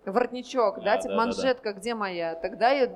[0.06, 1.80] воротничок, да, да типа да, манжетка, да, да.
[1.80, 2.88] где моя, тогда я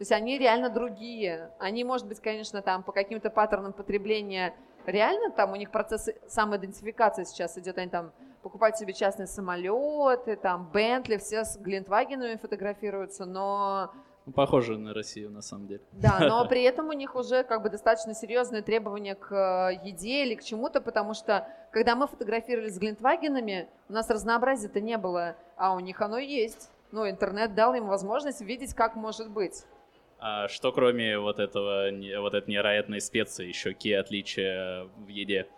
[0.00, 1.50] то есть они реально другие.
[1.58, 4.54] Они, может быть, конечно, там по каким-то паттернам потребления
[4.86, 8.12] реально там у них процесс самоидентификации сейчас идет, они там
[8.42, 13.92] покупать себе частные самолеты, там, Бентли, все с Глинтвагенами фотографируются, но...
[14.26, 15.82] Ну, похоже на Россию, на самом деле.
[15.92, 20.24] Да, но при этом у них уже как бы достаточно серьезные требования к э, еде
[20.24, 25.36] или к чему-то, потому что когда мы фотографировали с Глинтвагенами, у нас разнообразия-то не было,
[25.56, 26.70] а у них оно есть.
[26.92, 29.64] Ну, интернет дал им возможность видеть, как может быть.
[30.20, 35.48] А что кроме вот этого, вот этой невероятной специи, еще какие отличия в еде?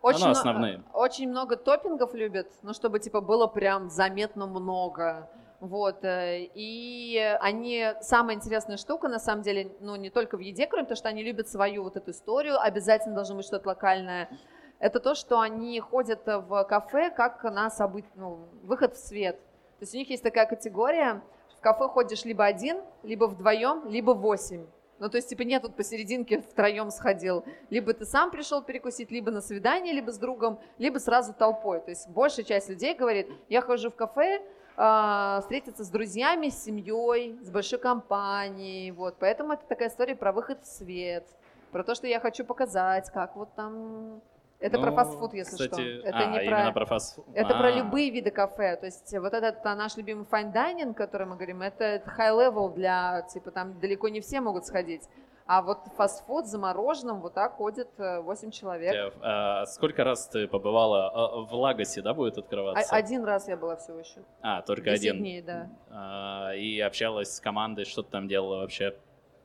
[0.00, 0.82] Очень, Оно основные.
[0.94, 5.28] очень много топпингов любят, ну, чтобы, типа, было прям заметно много.
[5.60, 10.68] Вот, э, и они, самая интересная штука, на самом деле, ну, не только в еде,
[10.68, 14.30] кроме того, что они любят свою вот эту историю, обязательно должно быть что-то локальное,
[14.78, 18.04] это то, что они ходят в кафе как на событ...
[18.14, 19.36] ну, выход в свет.
[19.78, 21.22] То есть у них есть такая категория,
[21.58, 24.66] в кафе ходишь либо один, либо вдвоем, либо восемь.
[25.00, 27.44] Ну, то есть, типа, нет, тут посерединке втроем сходил.
[27.70, 31.80] Либо ты сам пришел перекусить, либо на свидание, либо с другом, либо сразу толпой.
[31.80, 34.42] То есть, большая часть людей говорит, я хожу в кафе,
[34.76, 38.90] э, встретиться с друзьями, с семьей, с большой компанией.
[38.90, 39.16] Вот.
[39.18, 41.28] Поэтому это такая история про выход в свет,
[41.70, 44.20] про то, что я хочу показать, как вот там
[44.60, 46.08] это ну, про фастфуд, если кстати, что.
[46.08, 47.24] Это а, не про, про фастфуд.
[47.32, 47.58] Это а.
[47.58, 48.76] про любые виды кафе.
[48.76, 52.10] То есть вот этот а, наш любимый fine dining, о котором мы говорим, это, это
[52.10, 55.02] high level для, типа, там далеко не все могут сходить.
[55.48, 59.14] А вот фастфуд замороженным вот так ходит 8 э, человек.
[59.22, 62.94] А, сколько раз ты побывала а, в Лагосе, да, будет открываться?
[62.94, 64.20] Один раз я была всего еще.
[64.42, 65.18] А, только один.
[65.18, 65.70] дней, да.
[65.88, 68.94] А, и общалась с командой, что ты там делала вообще?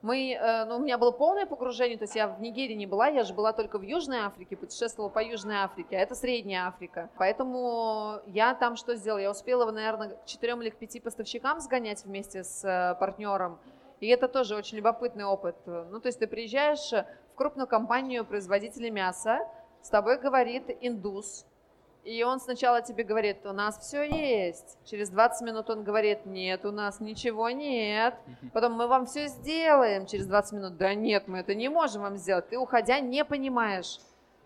[0.03, 3.07] Мы, э, ну, у меня было полное погружение, то есть я в Нигерии не была,
[3.07, 7.09] я же была только в Южной Африке, путешествовала по Южной Африке, а это Средняя Африка.
[7.17, 9.19] Поэтому я там что сделала?
[9.19, 13.59] Я успела, наверное, к четырем или к пяти поставщикам сгонять вместе с э, партнером.
[14.01, 15.55] И это тоже очень любопытный опыт.
[15.65, 19.39] Ну, то есть ты приезжаешь в крупную компанию производителя мяса,
[19.81, 21.45] с тобой говорит индус,
[22.03, 24.77] и он сначала тебе говорит, у нас все есть.
[24.85, 28.15] Через 20 минут он говорит, нет, у нас ничего нет.
[28.51, 30.05] Потом мы вам все сделаем.
[30.05, 32.49] Через 20 минут, да нет, мы это не можем вам сделать.
[32.49, 33.99] Ты, уходя, не понимаешь,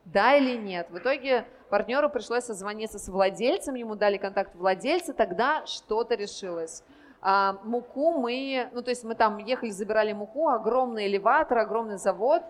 [0.05, 0.91] да или нет.
[0.91, 6.83] В итоге партнеру пришлось созвониться с владельцем, ему дали контакт владельца, тогда что-то решилось.
[7.21, 12.43] А, муку мы, ну то есть мы там ехали, забирали муку, огромный элеватор, огромный завод,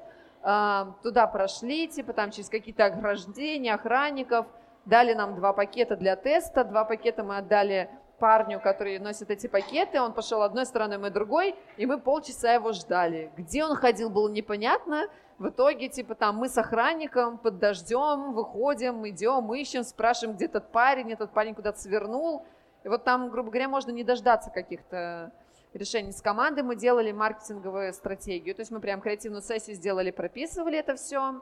[0.44, 4.48] а, туда прошли, типа там через какие-то ограждения, охранников–
[4.88, 10.02] дали нам два пакета для теста, два пакета мы отдали парню, который носит эти пакеты,
[10.02, 13.32] он пошел одной стороной, мы другой, и мы полчаса его ждали.
[13.38, 15.08] Где он ходил, было непонятно.
[15.38, 20.72] В итоге, типа, там мы с охранником под дождем выходим, идем, ищем, спрашиваем, где этот
[20.72, 22.44] парень, этот парень куда-то свернул.
[22.84, 25.32] И вот там, грубо говоря, можно не дождаться каких-то
[25.74, 26.64] решений с командой.
[26.64, 31.42] Мы делали маркетинговую стратегию, то есть мы прям креативную сессию сделали, прописывали это все,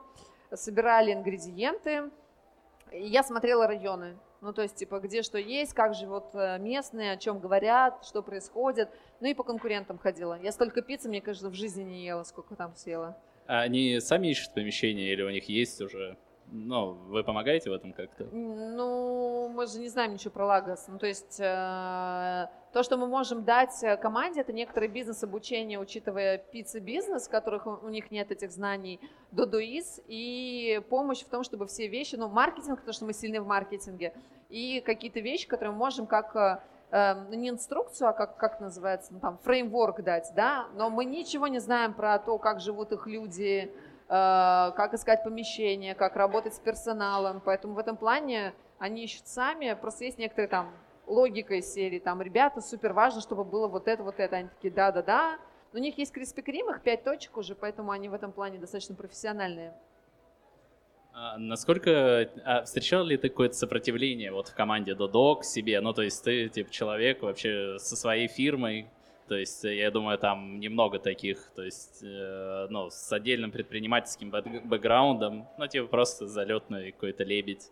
[0.52, 2.10] собирали ингредиенты.
[2.98, 7.16] Я смотрела районы, ну, то есть, типа, где что есть, как живут э, местные, о
[7.16, 8.90] чем говорят, что происходит.
[9.20, 10.38] Ну и по конкурентам ходила.
[10.40, 13.16] Я столько пиццы, мне кажется, в жизни не ела, сколько там съела.
[13.46, 16.16] А они сами ищут помещение или у них есть уже
[16.52, 18.24] ну, вы помогаете в этом как-то?
[18.32, 20.86] Ну, мы же не знаем ничего про Лагос.
[20.88, 27.28] Ну, то есть э, то, что мы можем дать команде, это некоторый бизнес-обучение, учитывая пицца-бизнес,
[27.28, 29.00] которых у, них нет этих знаний,
[29.32, 33.46] додуиз, и помощь в том, чтобы все вещи, ну, маркетинг, потому что мы сильны в
[33.46, 34.14] маркетинге,
[34.48, 39.12] и какие-то вещи, которые мы можем как э, ну, не инструкцию, а как, как называется,
[39.12, 43.06] ну, там, фреймворк дать, да, но мы ничего не знаем про то, как живут их
[43.06, 47.40] люди, Э, как искать помещение, как работать с персоналом.
[47.44, 49.76] Поэтому в этом плане они ищут сами.
[49.80, 50.72] Просто есть некоторые там
[51.06, 54.36] логика из серии, там, ребята, супер важно, чтобы было вот это, вот это.
[54.36, 55.38] Они такие, да-да-да.
[55.72, 58.94] У них есть Криспи Крим, их пять точек уже, поэтому они в этом плане достаточно
[58.94, 59.74] профессиональные.
[61.12, 65.80] А насколько а встречал ли ты какое-то сопротивление вот в команде Додо к себе?
[65.80, 68.90] Ну, то есть ты, типа, человек вообще со своей фирмой,
[69.28, 74.30] то есть, э, я думаю, там немного таких, то есть, э, ну, с отдельным предпринимательским
[74.30, 77.70] бэкграундом, ну, типа просто залетный какой-то лебедь.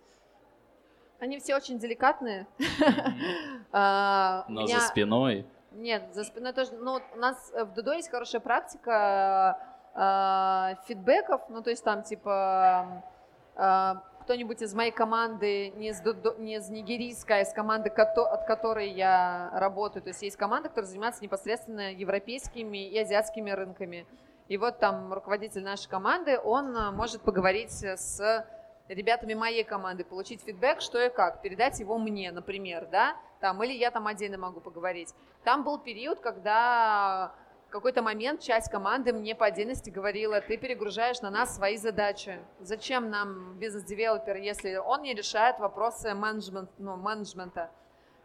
[1.20, 2.46] Они все очень деликатные.
[3.76, 5.44] А, Но за спиной?
[5.72, 6.70] Нет, за спиной тоже.
[6.74, 9.58] Ну, у нас в Дудо есть хорошая практика
[9.94, 13.02] а, фидбэков, ну, то есть там, типа,
[13.56, 16.02] а, кто-нибудь из моей команды, не из,
[16.38, 20.02] не из нигерийской, а из команды, от которой я работаю.
[20.02, 24.06] То есть есть команда, которая занимается непосредственно европейскими и азиатскими рынками.
[24.48, 28.46] И вот там руководитель нашей команды, он а, может поговорить с
[28.88, 33.72] ребятами моей команды, получить фидбэк, что и как, передать его мне, например, да, там, или
[33.72, 35.14] я там отдельно могу поговорить.
[35.44, 37.34] Там был период, когда
[37.80, 42.38] какой-то момент часть команды мне по отдельности говорила, ты перегружаешь на нас свои задачи.
[42.60, 47.72] Зачем нам бизнес-девелопер, если он не решает вопросы менеджмент, ну, менеджмента?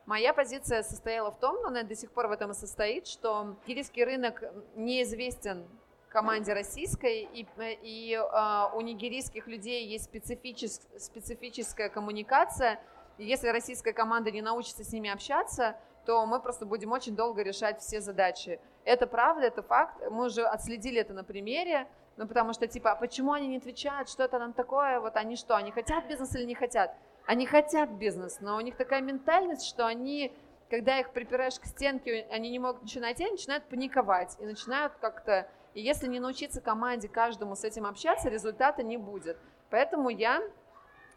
[0.06, 3.56] Моя позиция состояла в том, но она до сих пор в этом и состоит, что
[3.66, 4.44] кирийский рынок
[4.76, 5.68] неизвестен
[6.10, 7.48] команде российской, и,
[7.82, 12.80] и э, у нигерийских людей есть специфичес, специфическая коммуникация.
[13.18, 15.76] Если российская команда не научится с ними общаться,
[16.10, 18.60] то мы просто будем очень долго решать все задачи.
[18.84, 20.02] Это правда, это факт.
[20.10, 21.88] Мы уже отследили это на примере.
[22.18, 25.00] Ну, потому что, типа, а почему они не отвечают, что это нам такое?
[25.00, 26.96] Вот они что, они хотят бизнес или не хотят?
[27.28, 30.34] Они хотят бизнес, но у них такая ментальность, что они,
[30.72, 34.94] когда их припираешь к стенке, они не могут ничего найти, они начинают паниковать и начинают
[35.00, 35.48] как-то...
[35.76, 39.38] И если не научиться команде каждому с этим общаться, результата не будет.
[39.70, 40.42] Поэтому я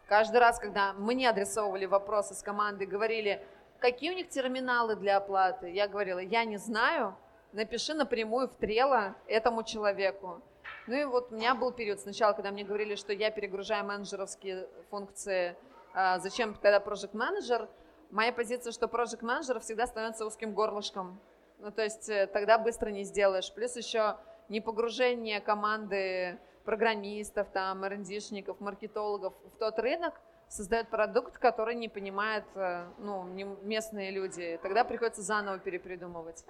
[0.07, 3.43] каждый раз, когда мы не адресовывали вопросы с командой, говорили,
[3.83, 7.17] какие у них терминалы для оплаты, я говорила, я не знаю,
[7.51, 10.41] напиши напрямую в трело этому человеку.
[10.87, 14.69] Ну и вот у меня был период сначала, когда мне говорили, что я перегружаю менеджеровские
[14.89, 15.57] функции,
[15.93, 17.67] а, зачем когда project менеджер
[18.09, 21.19] моя позиция, что project менеджер всегда становится узким горлышком.
[21.59, 23.51] Ну, то есть э, тогда быстро не сделаешь.
[23.51, 24.15] Плюс еще
[24.47, 30.21] не погружение команды программистов, там, рндишников, маркетологов в тот рынок
[30.53, 34.59] создает продукт, который не понимают э, ну, местные люди.
[34.61, 36.45] Тогда приходится заново перепридумывать.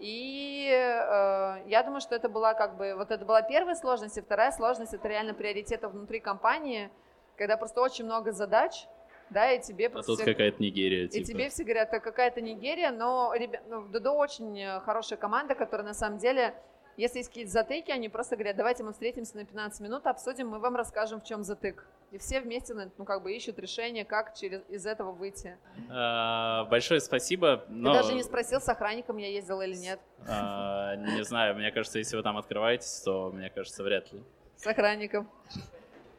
[0.00, 4.20] И э, я думаю, что это была как бы, вот это была первая сложность, и
[4.20, 6.90] вторая сложность это реально приоритеты внутри компании,
[7.36, 8.88] когда просто очень много задач,
[9.30, 10.14] да, и тебе а просто...
[10.14, 11.22] А тут какая-то Нигерия, типа.
[11.22, 15.54] И тебе все говорят, это какая-то Нигерия, но ребят, ну, в Дудо очень хорошая команда,
[15.54, 16.54] которая на самом деле
[16.96, 20.58] если есть какие-то затыки, они просто говорят, давайте мы встретимся на 15 минут, обсудим, мы
[20.58, 21.86] вам расскажем, в чем затык.
[22.12, 25.58] И все вместе, ну, как бы ищут решение, как через, из этого выйти.
[25.90, 27.64] А, большое спасибо.
[27.68, 27.92] Но...
[27.92, 29.98] Ты даже не спросил, с охранником я ездил или нет.
[30.28, 34.22] А, не знаю, мне кажется, если вы там открываетесь, то, мне кажется, вряд ли.
[34.56, 35.28] С охранником.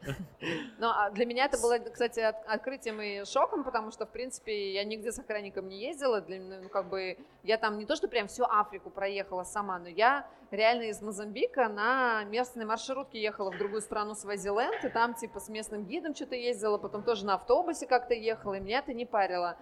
[0.78, 4.84] Ну, а для меня это было, кстати, открытием и шоком, потому что, в принципе, я
[4.84, 6.22] нигде с охранником не ездила.
[6.22, 9.88] Для, ну, как бы, я там не то, что прям всю Африку проехала сама, но
[9.88, 15.40] я реально из Мозамбика на местной маршрутке ехала в другую страну Свазиленд, и там, типа,
[15.40, 19.06] с местным гидом что-то ездила, потом тоже на автобусе как-то ехала, и меня это не
[19.06, 19.58] парило.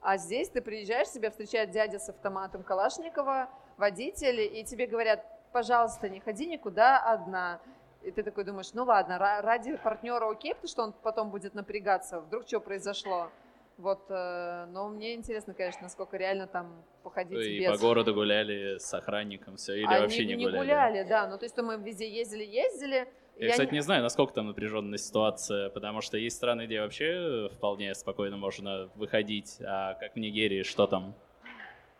[0.00, 6.08] А здесь ты приезжаешь, тебя встречает дядя с автоматом Калашникова, водитель, и тебе говорят, пожалуйста,
[6.08, 7.60] не ходи никуда одна.
[8.04, 12.20] И ты такой думаешь, ну ладно, ради партнера окей, потому что он потом будет напрягаться,
[12.20, 13.30] вдруг что произошло.
[13.76, 17.72] Вот, э, но мне интересно, конечно, насколько реально там походить и без...
[17.72, 20.58] по городу гуляли с охранником, все, или Они вообще не, не гуляли?
[20.58, 23.78] гуляли, да, ну то есть мы везде ездили-ездили, Я, я кстати, не...
[23.78, 28.90] не знаю, насколько там напряженная ситуация, потому что есть страны, где вообще вполне спокойно можно
[28.94, 31.16] выходить, а как в Нигерии, что там?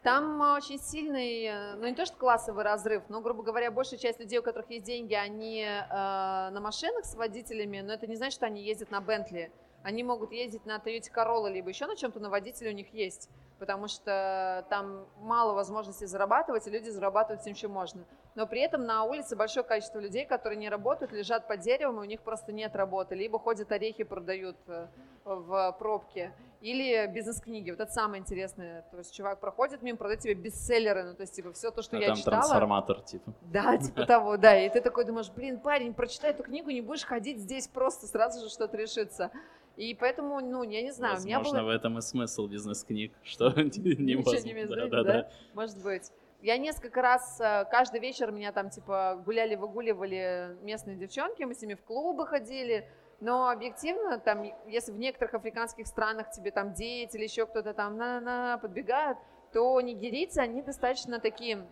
[0.05, 4.20] Там очень сильный, э, ну не то что классовый разрыв, но, грубо говоря, большая часть
[4.20, 8.34] людей, у которых есть деньги, они э, на машинах с водителями, но это не значит,
[8.34, 9.50] что они ездят на Бентли.
[9.82, 13.30] Они могут ездить на Toyota Corolla, либо еще на чем-то, но водитель у них есть
[13.59, 18.05] потому что там мало возможностей зарабатывать, и люди зарабатывают всем, чем можно.
[18.34, 22.00] Но при этом на улице большое количество людей, которые не работают, лежат под деревом, и
[22.00, 24.88] у них просто нет работы, либо ходят орехи продают э,
[25.24, 26.32] в пробке,
[26.64, 27.70] или бизнес-книги.
[27.70, 28.86] Вот это самое интересное.
[28.90, 31.98] То есть чувак проходит мимо, продает тебе бестселлеры, ну то есть типа все то, что
[31.98, 32.40] а я там читала.
[32.40, 33.34] трансформатор типа.
[33.42, 34.58] Да, типа того, да.
[34.58, 38.42] И ты такой думаешь, блин, парень, прочитай эту книгу, не будешь ходить здесь просто, сразу
[38.42, 39.30] же что-то решится.
[39.76, 41.72] И поэтому, ну, я не знаю, Возможно, у меня было...
[41.72, 46.10] в этом и смысл бизнес-книг, что не Ничего не да, да, да, Может быть.
[46.40, 51.60] Я несколько раз, э, каждый вечер меня там, типа, гуляли, выгуливали местные девчонки, мы с
[51.62, 52.88] ними в клубы ходили,
[53.20, 57.96] но объективно, там, если в некоторых африканских странах тебе там дети или еще кто-то там
[57.96, 59.18] на-на подбегают,
[59.52, 61.66] то нигерийцы, они достаточно такие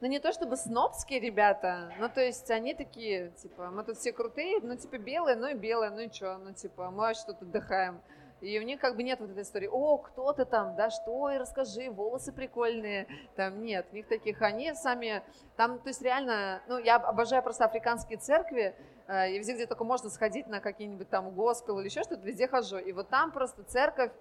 [0.00, 4.12] ну не то чтобы снобские ребята, ну то есть они такие, типа, мы тут все
[4.12, 7.42] крутые, ну типа белые, ну и белые, ну и что, ну типа, мы что тут
[7.42, 8.00] отдыхаем.
[8.40, 11.30] И у них как бы нет вот этой истории, о, кто ты там, да что,
[11.30, 15.22] и расскажи, волосы прикольные, там нет, у них таких, они сами,
[15.56, 18.74] там, то есть реально, ну я обожаю просто африканские церкви,
[19.10, 22.78] и везде, где только можно сходить на какие-нибудь там госпел или еще что-то, везде хожу,
[22.78, 24.12] и вот там просто церковь,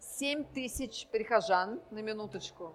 [0.00, 2.74] 7 тысяч прихожан на минуточку,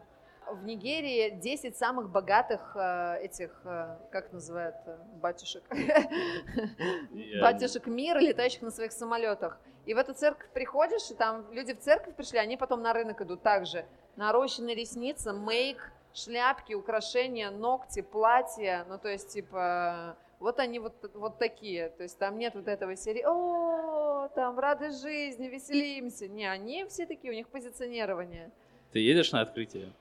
[0.51, 5.63] в Нигерии 10 самых богатых э, этих, э, как называют, э, батюшек,
[7.41, 9.59] батюшек мира, летающих на своих самолетах.
[9.85, 13.21] И в эту церковь приходишь, и там люди в церковь пришли, они потом на рынок
[13.21, 13.85] идут также.
[14.15, 21.39] Нарощенные ресницы, мейк, шляпки, украшения, ногти, платья, ну то есть типа вот они вот, вот
[21.39, 26.27] такие, то есть там нет вот этого серии, о, там рады жизни, веселимся.
[26.27, 28.51] Не, они все такие, у них позиционирование.
[28.91, 29.91] Ты едешь на открытие?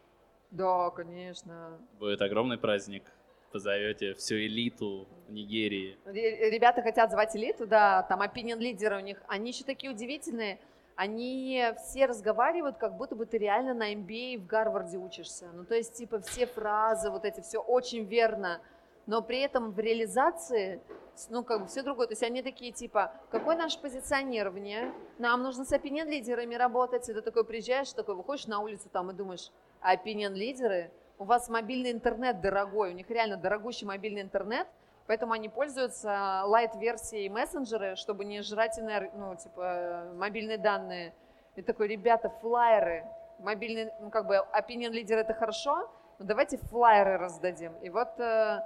[0.51, 1.79] Да, конечно.
[1.99, 3.05] Будет огромный праздник.
[3.53, 5.97] Позовете всю элиту Нигерии.
[6.07, 9.23] Ребята хотят звать элиту, да, там opinion лидеры у них.
[9.29, 10.59] Они еще такие удивительные.
[10.97, 15.51] Они все разговаривают, как будто бы ты реально на MBA в Гарварде учишься.
[15.53, 18.61] Ну, то есть, типа, все фразы, вот эти, все очень верно.
[19.07, 20.81] Но при этом в реализации,
[21.29, 22.07] ну, как бы все другое.
[22.07, 24.93] То есть они такие, типа, какое наше позиционирование?
[25.19, 27.09] Нам нужно с opinion лидерами работать.
[27.09, 29.51] И ты такой приезжаешь, такой выходишь на улицу там и думаешь,
[29.81, 34.67] а opinion лидеры, у вас мобильный интернет дорогой, у них реально дорогущий мобильный интернет,
[35.07, 39.13] поэтому они пользуются лайт-версией мессенджеры, чтобы не жрать энерг...
[39.15, 41.15] ну, типа, мобильные данные.
[41.57, 43.05] И такой, ребята, флайеры,
[43.39, 45.89] мобильный, ну, как бы, opinion лидер это хорошо,
[46.19, 47.75] но давайте флайеры раздадим.
[47.83, 48.61] И вот, э,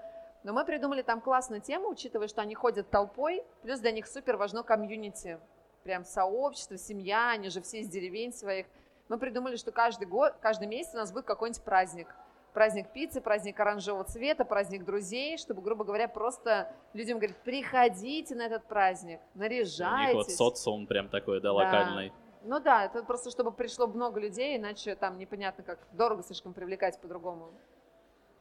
[0.49, 4.39] но мы придумали там классную тему, учитывая, что они ходят толпой, плюс для них супер
[4.39, 5.39] важно комьюнити,
[5.85, 8.65] прям сообщество, семья, они же все из деревень своих
[9.11, 12.15] мы придумали, что каждый год, каждый месяц у нас будет какой-нибудь праздник.
[12.55, 18.47] Праздник пиццы, праздник оранжевого цвета, праздник друзей, чтобы, грубо говоря, просто людям говорить, приходите на
[18.47, 20.15] этот праздник, наряжайтесь.
[20.15, 22.11] У них вот социум прям такой, да, локальный.
[22.43, 26.99] Ну да, это просто чтобы пришло много людей, иначе там непонятно как, дорого слишком привлекать
[27.01, 27.53] по-другому.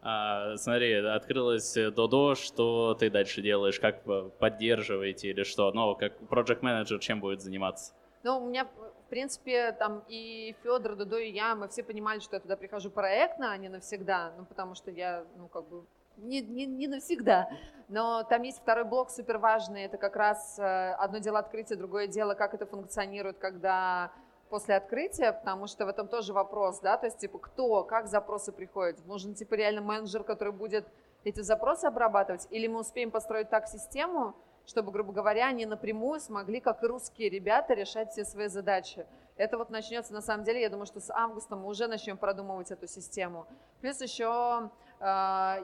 [0.10, 4.04] А, смотри, открылось Додо, что ты дальше делаешь, как
[4.40, 5.70] поддерживаете или что?
[5.74, 7.94] Ну, как project менеджер чем будет заниматься?
[8.24, 8.66] Ну, у меня
[9.08, 12.90] в принципе, там и Федор, Дудо, и я, мы все понимали, что я туда прихожу
[12.90, 15.86] проектно, а не навсегда, ну, потому что я, ну, как бы,
[16.18, 17.50] не, не, не навсегда.
[17.88, 22.08] Но там есть второй блок супер важный, это как раз э, одно дело открытие, другое
[22.08, 24.12] дело, как это функционирует, когда
[24.50, 28.52] после открытия, потому что в этом тоже вопрос, да, то есть, типа, кто, как запросы
[28.52, 30.88] приходят, нужен, типа, реально менеджер, который будет
[31.24, 34.36] эти запросы обрабатывать, или мы успеем построить так систему,
[34.66, 39.06] чтобы, грубо говоря, они напрямую смогли, как и русские ребята, решать все свои задачи.
[39.38, 42.72] Это вот начнется, на самом деле, я думаю, что с августа мы уже начнем продумывать
[42.72, 43.48] эту систему.
[43.82, 45.04] Плюс еще э,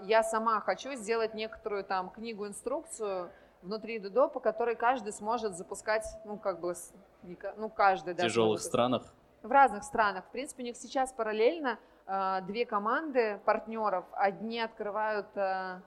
[0.06, 3.32] я сама хочу сделать некоторую там книгу-инструкцию
[3.64, 6.76] внутри Дудо, по которой каждый сможет запускать, ну, как бы,
[7.58, 8.14] ну, каждый.
[8.14, 9.14] В тяжелых может, странах?
[9.42, 10.26] В разных странах.
[10.26, 14.06] В принципе, у них сейчас параллельно э, две команды партнеров.
[14.12, 15.28] Одни открывают...
[15.36, 15.80] Э,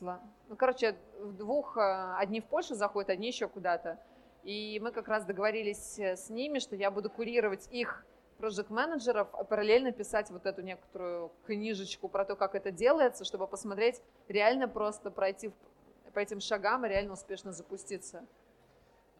[0.00, 3.98] ну, короче, в двух, э, одни в Польшу заходят, одни еще куда-то.
[4.44, 8.04] И мы как раз договорились э, с ними, что я буду курировать их
[8.38, 13.48] проект менеджеров а параллельно писать вот эту некоторую книжечку про то, как это делается, чтобы
[13.48, 15.50] посмотреть, реально просто пройти
[16.18, 18.26] по этим шагам и реально успешно запуститься.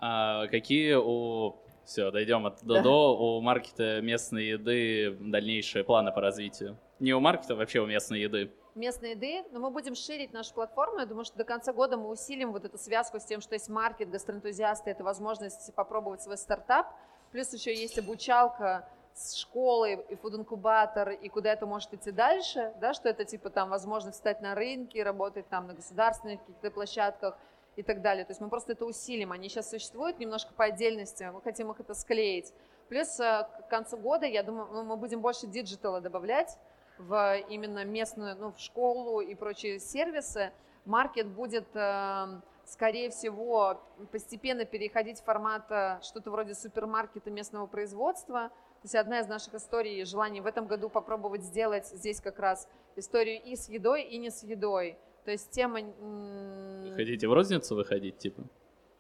[0.01, 1.55] А какие у...
[1.85, 2.83] Все, дойдем от до, да.
[2.83, 6.77] до у маркета местной еды дальнейшие планы по развитию?
[6.99, 8.51] Не у маркета, вообще у местной еды.
[8.75, 10.99] местной еды, но мы будем ширить нашу платформу.
[10.99, 13.69] Я думаю, что до конца года мы усилим вот эту связку с тем, что есть
[13.69, 16.89] маркет, гастроэнтузиасты, это возможность попробовать свой стартап.
[17.31, 18.89] Плюс еще есть обучалка
[19.19, 23.69] с школы и фуд-инкубатор, и куда это может идти дальше, да, что это типа там
[23.71, 27.37] возможность встать на рынке, работать там на государственных каких-то площадках
[27.77, 28.25] и так далее.
[28.25, 29.33] То есть мы просто это усилим.
[29.33, 32.53] Они сейчас существуют немножко по отдельности, мы хотим их это склеить.
[32.89, 36.59] Плюс э, к концу года, я думаю, мы будем больше диджитала добавлять
[36.99, 40.53] в именно местную, ну, в школу и прочие сервисы.
[40.85, 48.51] Маркет будет, э, скорее всего, постепенно переходить в формат э, что-то вроде супермаркета местного производства.
[48.81, 52.69] То есть одна из наших историй, желаний в этом году попробовать сделать здесь как раз
[52.97, 54.99] историю и с едой, и не с едой.
[55.25, 55.81] То есть тема...
[55.81, 58.45] Вы хотите в розницу выходить, типа?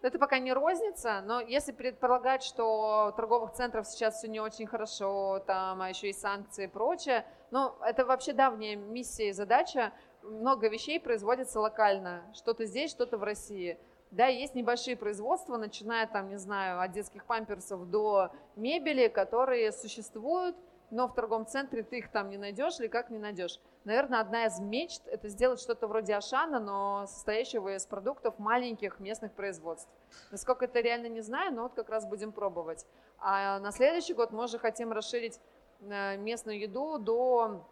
[0.00, 5.42] Это пока не розница, но если предполагать, что торговых центров сейчас все не очень хорошо,
[5.46, 9.92] там, а еще и санкции и прочее, ну, это вообще давняя миссия и задача.
[10.22, 12.22] Много вещей производится локально.
[12.34, 13.78] Что-то здесь, что-то в России.
[14.10, 20.56] Да, есть небольшие производства, начиная там, не знаю, от детских памперсов до мебели, которые существуют,
[20.90, 23.60] но в торговом центре ты их там не найдешь или как не найдешь.
[23.84, 29.32] Наверное, одна из мечт– это сделать что-то вроде Ашана, но состоящего из продуктов маленьких местных
[29.32, 29.90] производств.
[30.30, 32.86] Насколько это реально не знаю, но вот как раз будем пробовать.
[33.18, 35.40] А на следующий год мы уже хотим расширить
[35.80, 37.66] э, местную еду до...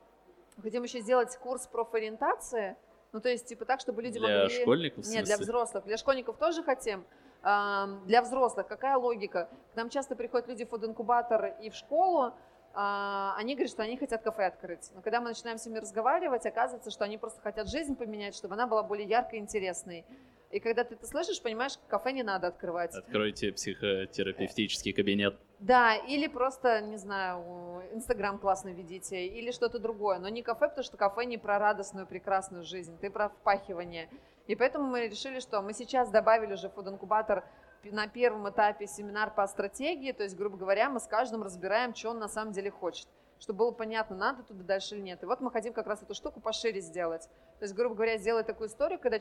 [0.62, 2.76] Хотим еще сделать курс профориентации,
[3.12, 4.48] ну то есть типа так, чтобы люди для могли...
[4.48, 5.06] Для школьников?
[5.06, 5.84] Нет, для взрослых.
[5.84, 7.04] Для школьников тоже хотим.
[7.42, 9.48] Для взрослых какая логика?
[9.72, 12.34] К нам часто приходят люди в фуд-инкубатор и в школу,
[12.78, 14.90] а, они говорят, что они хотят кафе открыть.
[14.94, 18.52] Но когда мы начинаем с ними разговаривать, оказывается, что они просто хотят жизнь поменять, чтобы
[18.52, 20.04] она была более яркой и интересной.
[20.50, 22.94] И когда ты это слышишь, понимаешь, кафе не надо открывать.
[22.94, 25.38] Откройте психотерапевтический кабинет.
[25.58, 30.18] Да, или просто, не знаю, Инстаграм классно ведите, или что-то другое.
[30.18, 34.10] Но не кафе, потому что кафе не про радостную, прекрасную жизнь, ты про впахивание.
[34.46, 37.44] И поэтому мы решили, что мы сейчас добавили уже фуд-инкубатор
[37.84, 42.10] на первом этапе семинар по стратегии, то есть, грубо говоря, мы с каждым разбираем, что
[42.10, 45.22] он на самом деле хочет чтобы было понятно, надо туда дальше или нет.
[45.22, 47.28] И вот мы хотим как раз эту штуку пошире сделать.
[47.58, 49.18] То есть, грубо говоря, сделать такую историю, когда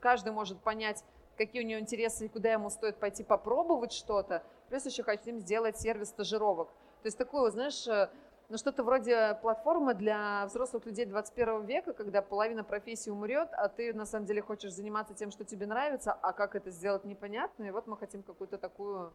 [0.00, 1.04] каждый может понять,
[1.36, 4.42] какие у него интересы и куда ему стоит пойти попробовать что-то.
[4.68, 6.68] Плюс еще хотим сделать сервис стажировок.
[7.02, 8.10] То есть такое, знаешь, э,
[8.48, 13.94] ну, что-то вроде платформы для взрослых людей 21 века, когда половина профессии умрет, а ты
[13.94, 17.64] на самом деле хочешь заниматься тем, что тебе нравится, а как это сделать непонятно.
[17.64, 19.14] И вот мы хотим какую-то такую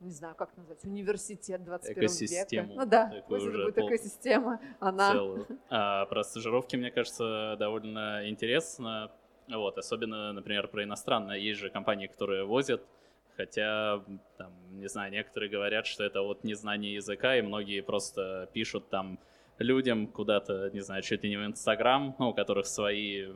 [0.00, 2.68] не знаю, как назвать, университет 21 экосистему.
[2.68, 2.80] века.
[2.80, 5.12] Ну да, пусть это будет экосистема, она...
[5.12, 5.46] Целую.
[5.68, 9.12] А, про стажировки, мне кажется, довольно интересно.
[9.52, 11.44] Вот, особенно, например, про иностранные.
[11.44, 12.82] Есть же компании, которые возят
[13.40, 14.02] Хотя,
[14.36, 19.18] там, не знаю, некоторые говорят, что это вот незнание языка, и многие просто пишут там
[19.58, 23.28] людям куда-то, не знаю, чуть ли не в Инстаграм, ну, у которых свои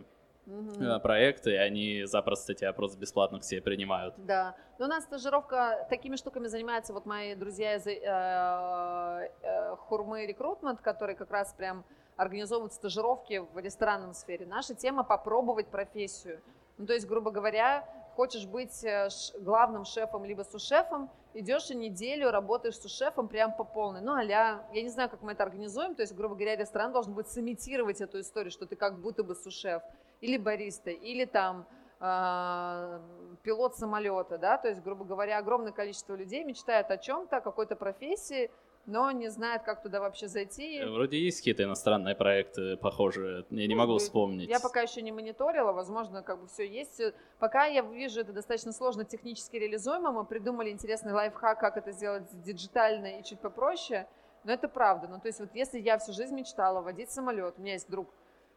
[0.46, 1.00] угу.
[1.02, 4.14] проекты, и они запросто тебя просто бесплатно к себе принимают.
[4.18, 4.54] Да.
[4.78, 10.82] Но у нас стажировка такими штуками занимаются вот мои друзья из э, э, Хурмы Рекрутмент,
[10.82, 11.82] которые как раз прям
[12.16, 14.46] организовывают стажировки в ресторанном сфере.
[14.46, 16.40] Наша тема попробовать профессию.
[16.78, 19.08] Ну, то есть, грубо говоря, хочешь быть э,
[19.40, 24.00] главным шефом либо сушефом, идешь и неделю работаешь сушефом прям по полной.
[24.00, 27.12] Ну, аля, я не знаю, как мы это организуем, то есть, грубо говоря, ресторан должен
[27.12, 29.82] будет сымитировать эту историю, что ты как будто бы сушеф,
[30.20, 31.66] или бариста, или там
[32.00, 33.00] э,
[33.42, 37.74] пилот самолета, да, то есть, грубо говоря, огромное количество людей мечтает о чем-то, о какой-то
[37.76, 38.50] профессии,
[38.86, 40.78] но не знает, как туда вообще зайти.
[40.78, 44.48] Э, вроде есть какие-то иностранные проекты похожие, я не могу вспомнить.
[44.48, 47.00] Я пока еще не мониторила, возможно, как бы все есть.
[47.38, 52.24] Пока я вижу это достаточно сложно технически реализуемо, мы придумали интересный лайфхак, как это сделать
[52.42, 54.06] диджитально и чуть попроще,
[54.44, 55.08] но это правда.
[55.08, 58.08] Ну, то есть вот если я всю жизнь мечтала водить самолет, у меня есть друг,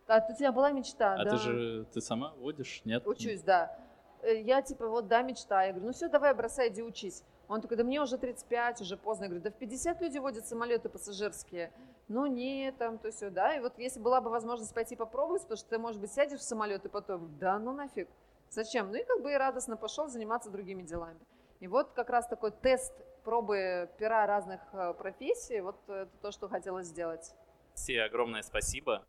[0.08, 1.32] а у тебя была мечта, а да?
[1.32, 3.06] ты же, ты сама водишь, нет?
[3.06, 3.78] Учусь, да.
[4.22, 5.64] Э, я типа вот, да, мечта.
[5.64, 7.24] Я говорю, ну все, давай бросай, иди учись.
[7.48, 9.24] Он такой, да мне уже 35, уже поздно.
[9.24, 11.72] Я говорю, да в 50 люди водят самолеты пассажирские.
[12.08, 13.56] Ну нет, там то все, да.
[13.56, 16.44] И вот если была бы возможность пойти попробовать, потому что ты, может быть, сядешь в
[16.44, 18.10] самолет и потом, да ну нафиг,
[18.50, 18.92] зачем?
[18.92, 21.20] Ну и как бы и радостно пошел заниматься другими делами.
[21.60, 22.94] И вот как раз такой тест
[23.24, 27.34] пробы пера разных э, профессий, вот это то, что хотелось сделать.
[27.74, 29.04] Все огромное спасибо.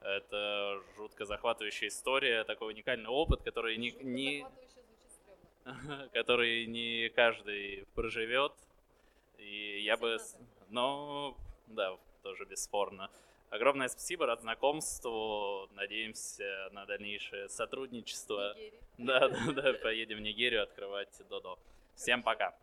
[0.00, 4.46] Это жутко захватывающая история, такой уникальный опыт, который не, не,
[6.12, 8.52] который не каждый проживет.
[9.38, 10.18] И я бы...
[10.68, 11.36] Ну,
[11.66, 13.10] да, тоже бесспорно.
[13.50, 15.68] Огромное спасибо, рад знакомству.
[15.74, 18.56] Надеемся на дальнейшее сотрудничество.
[18.98, 21.58] Да, да, да, поедем в Нигерию открывать Додо.
[21.94, 22.54] Всем пока.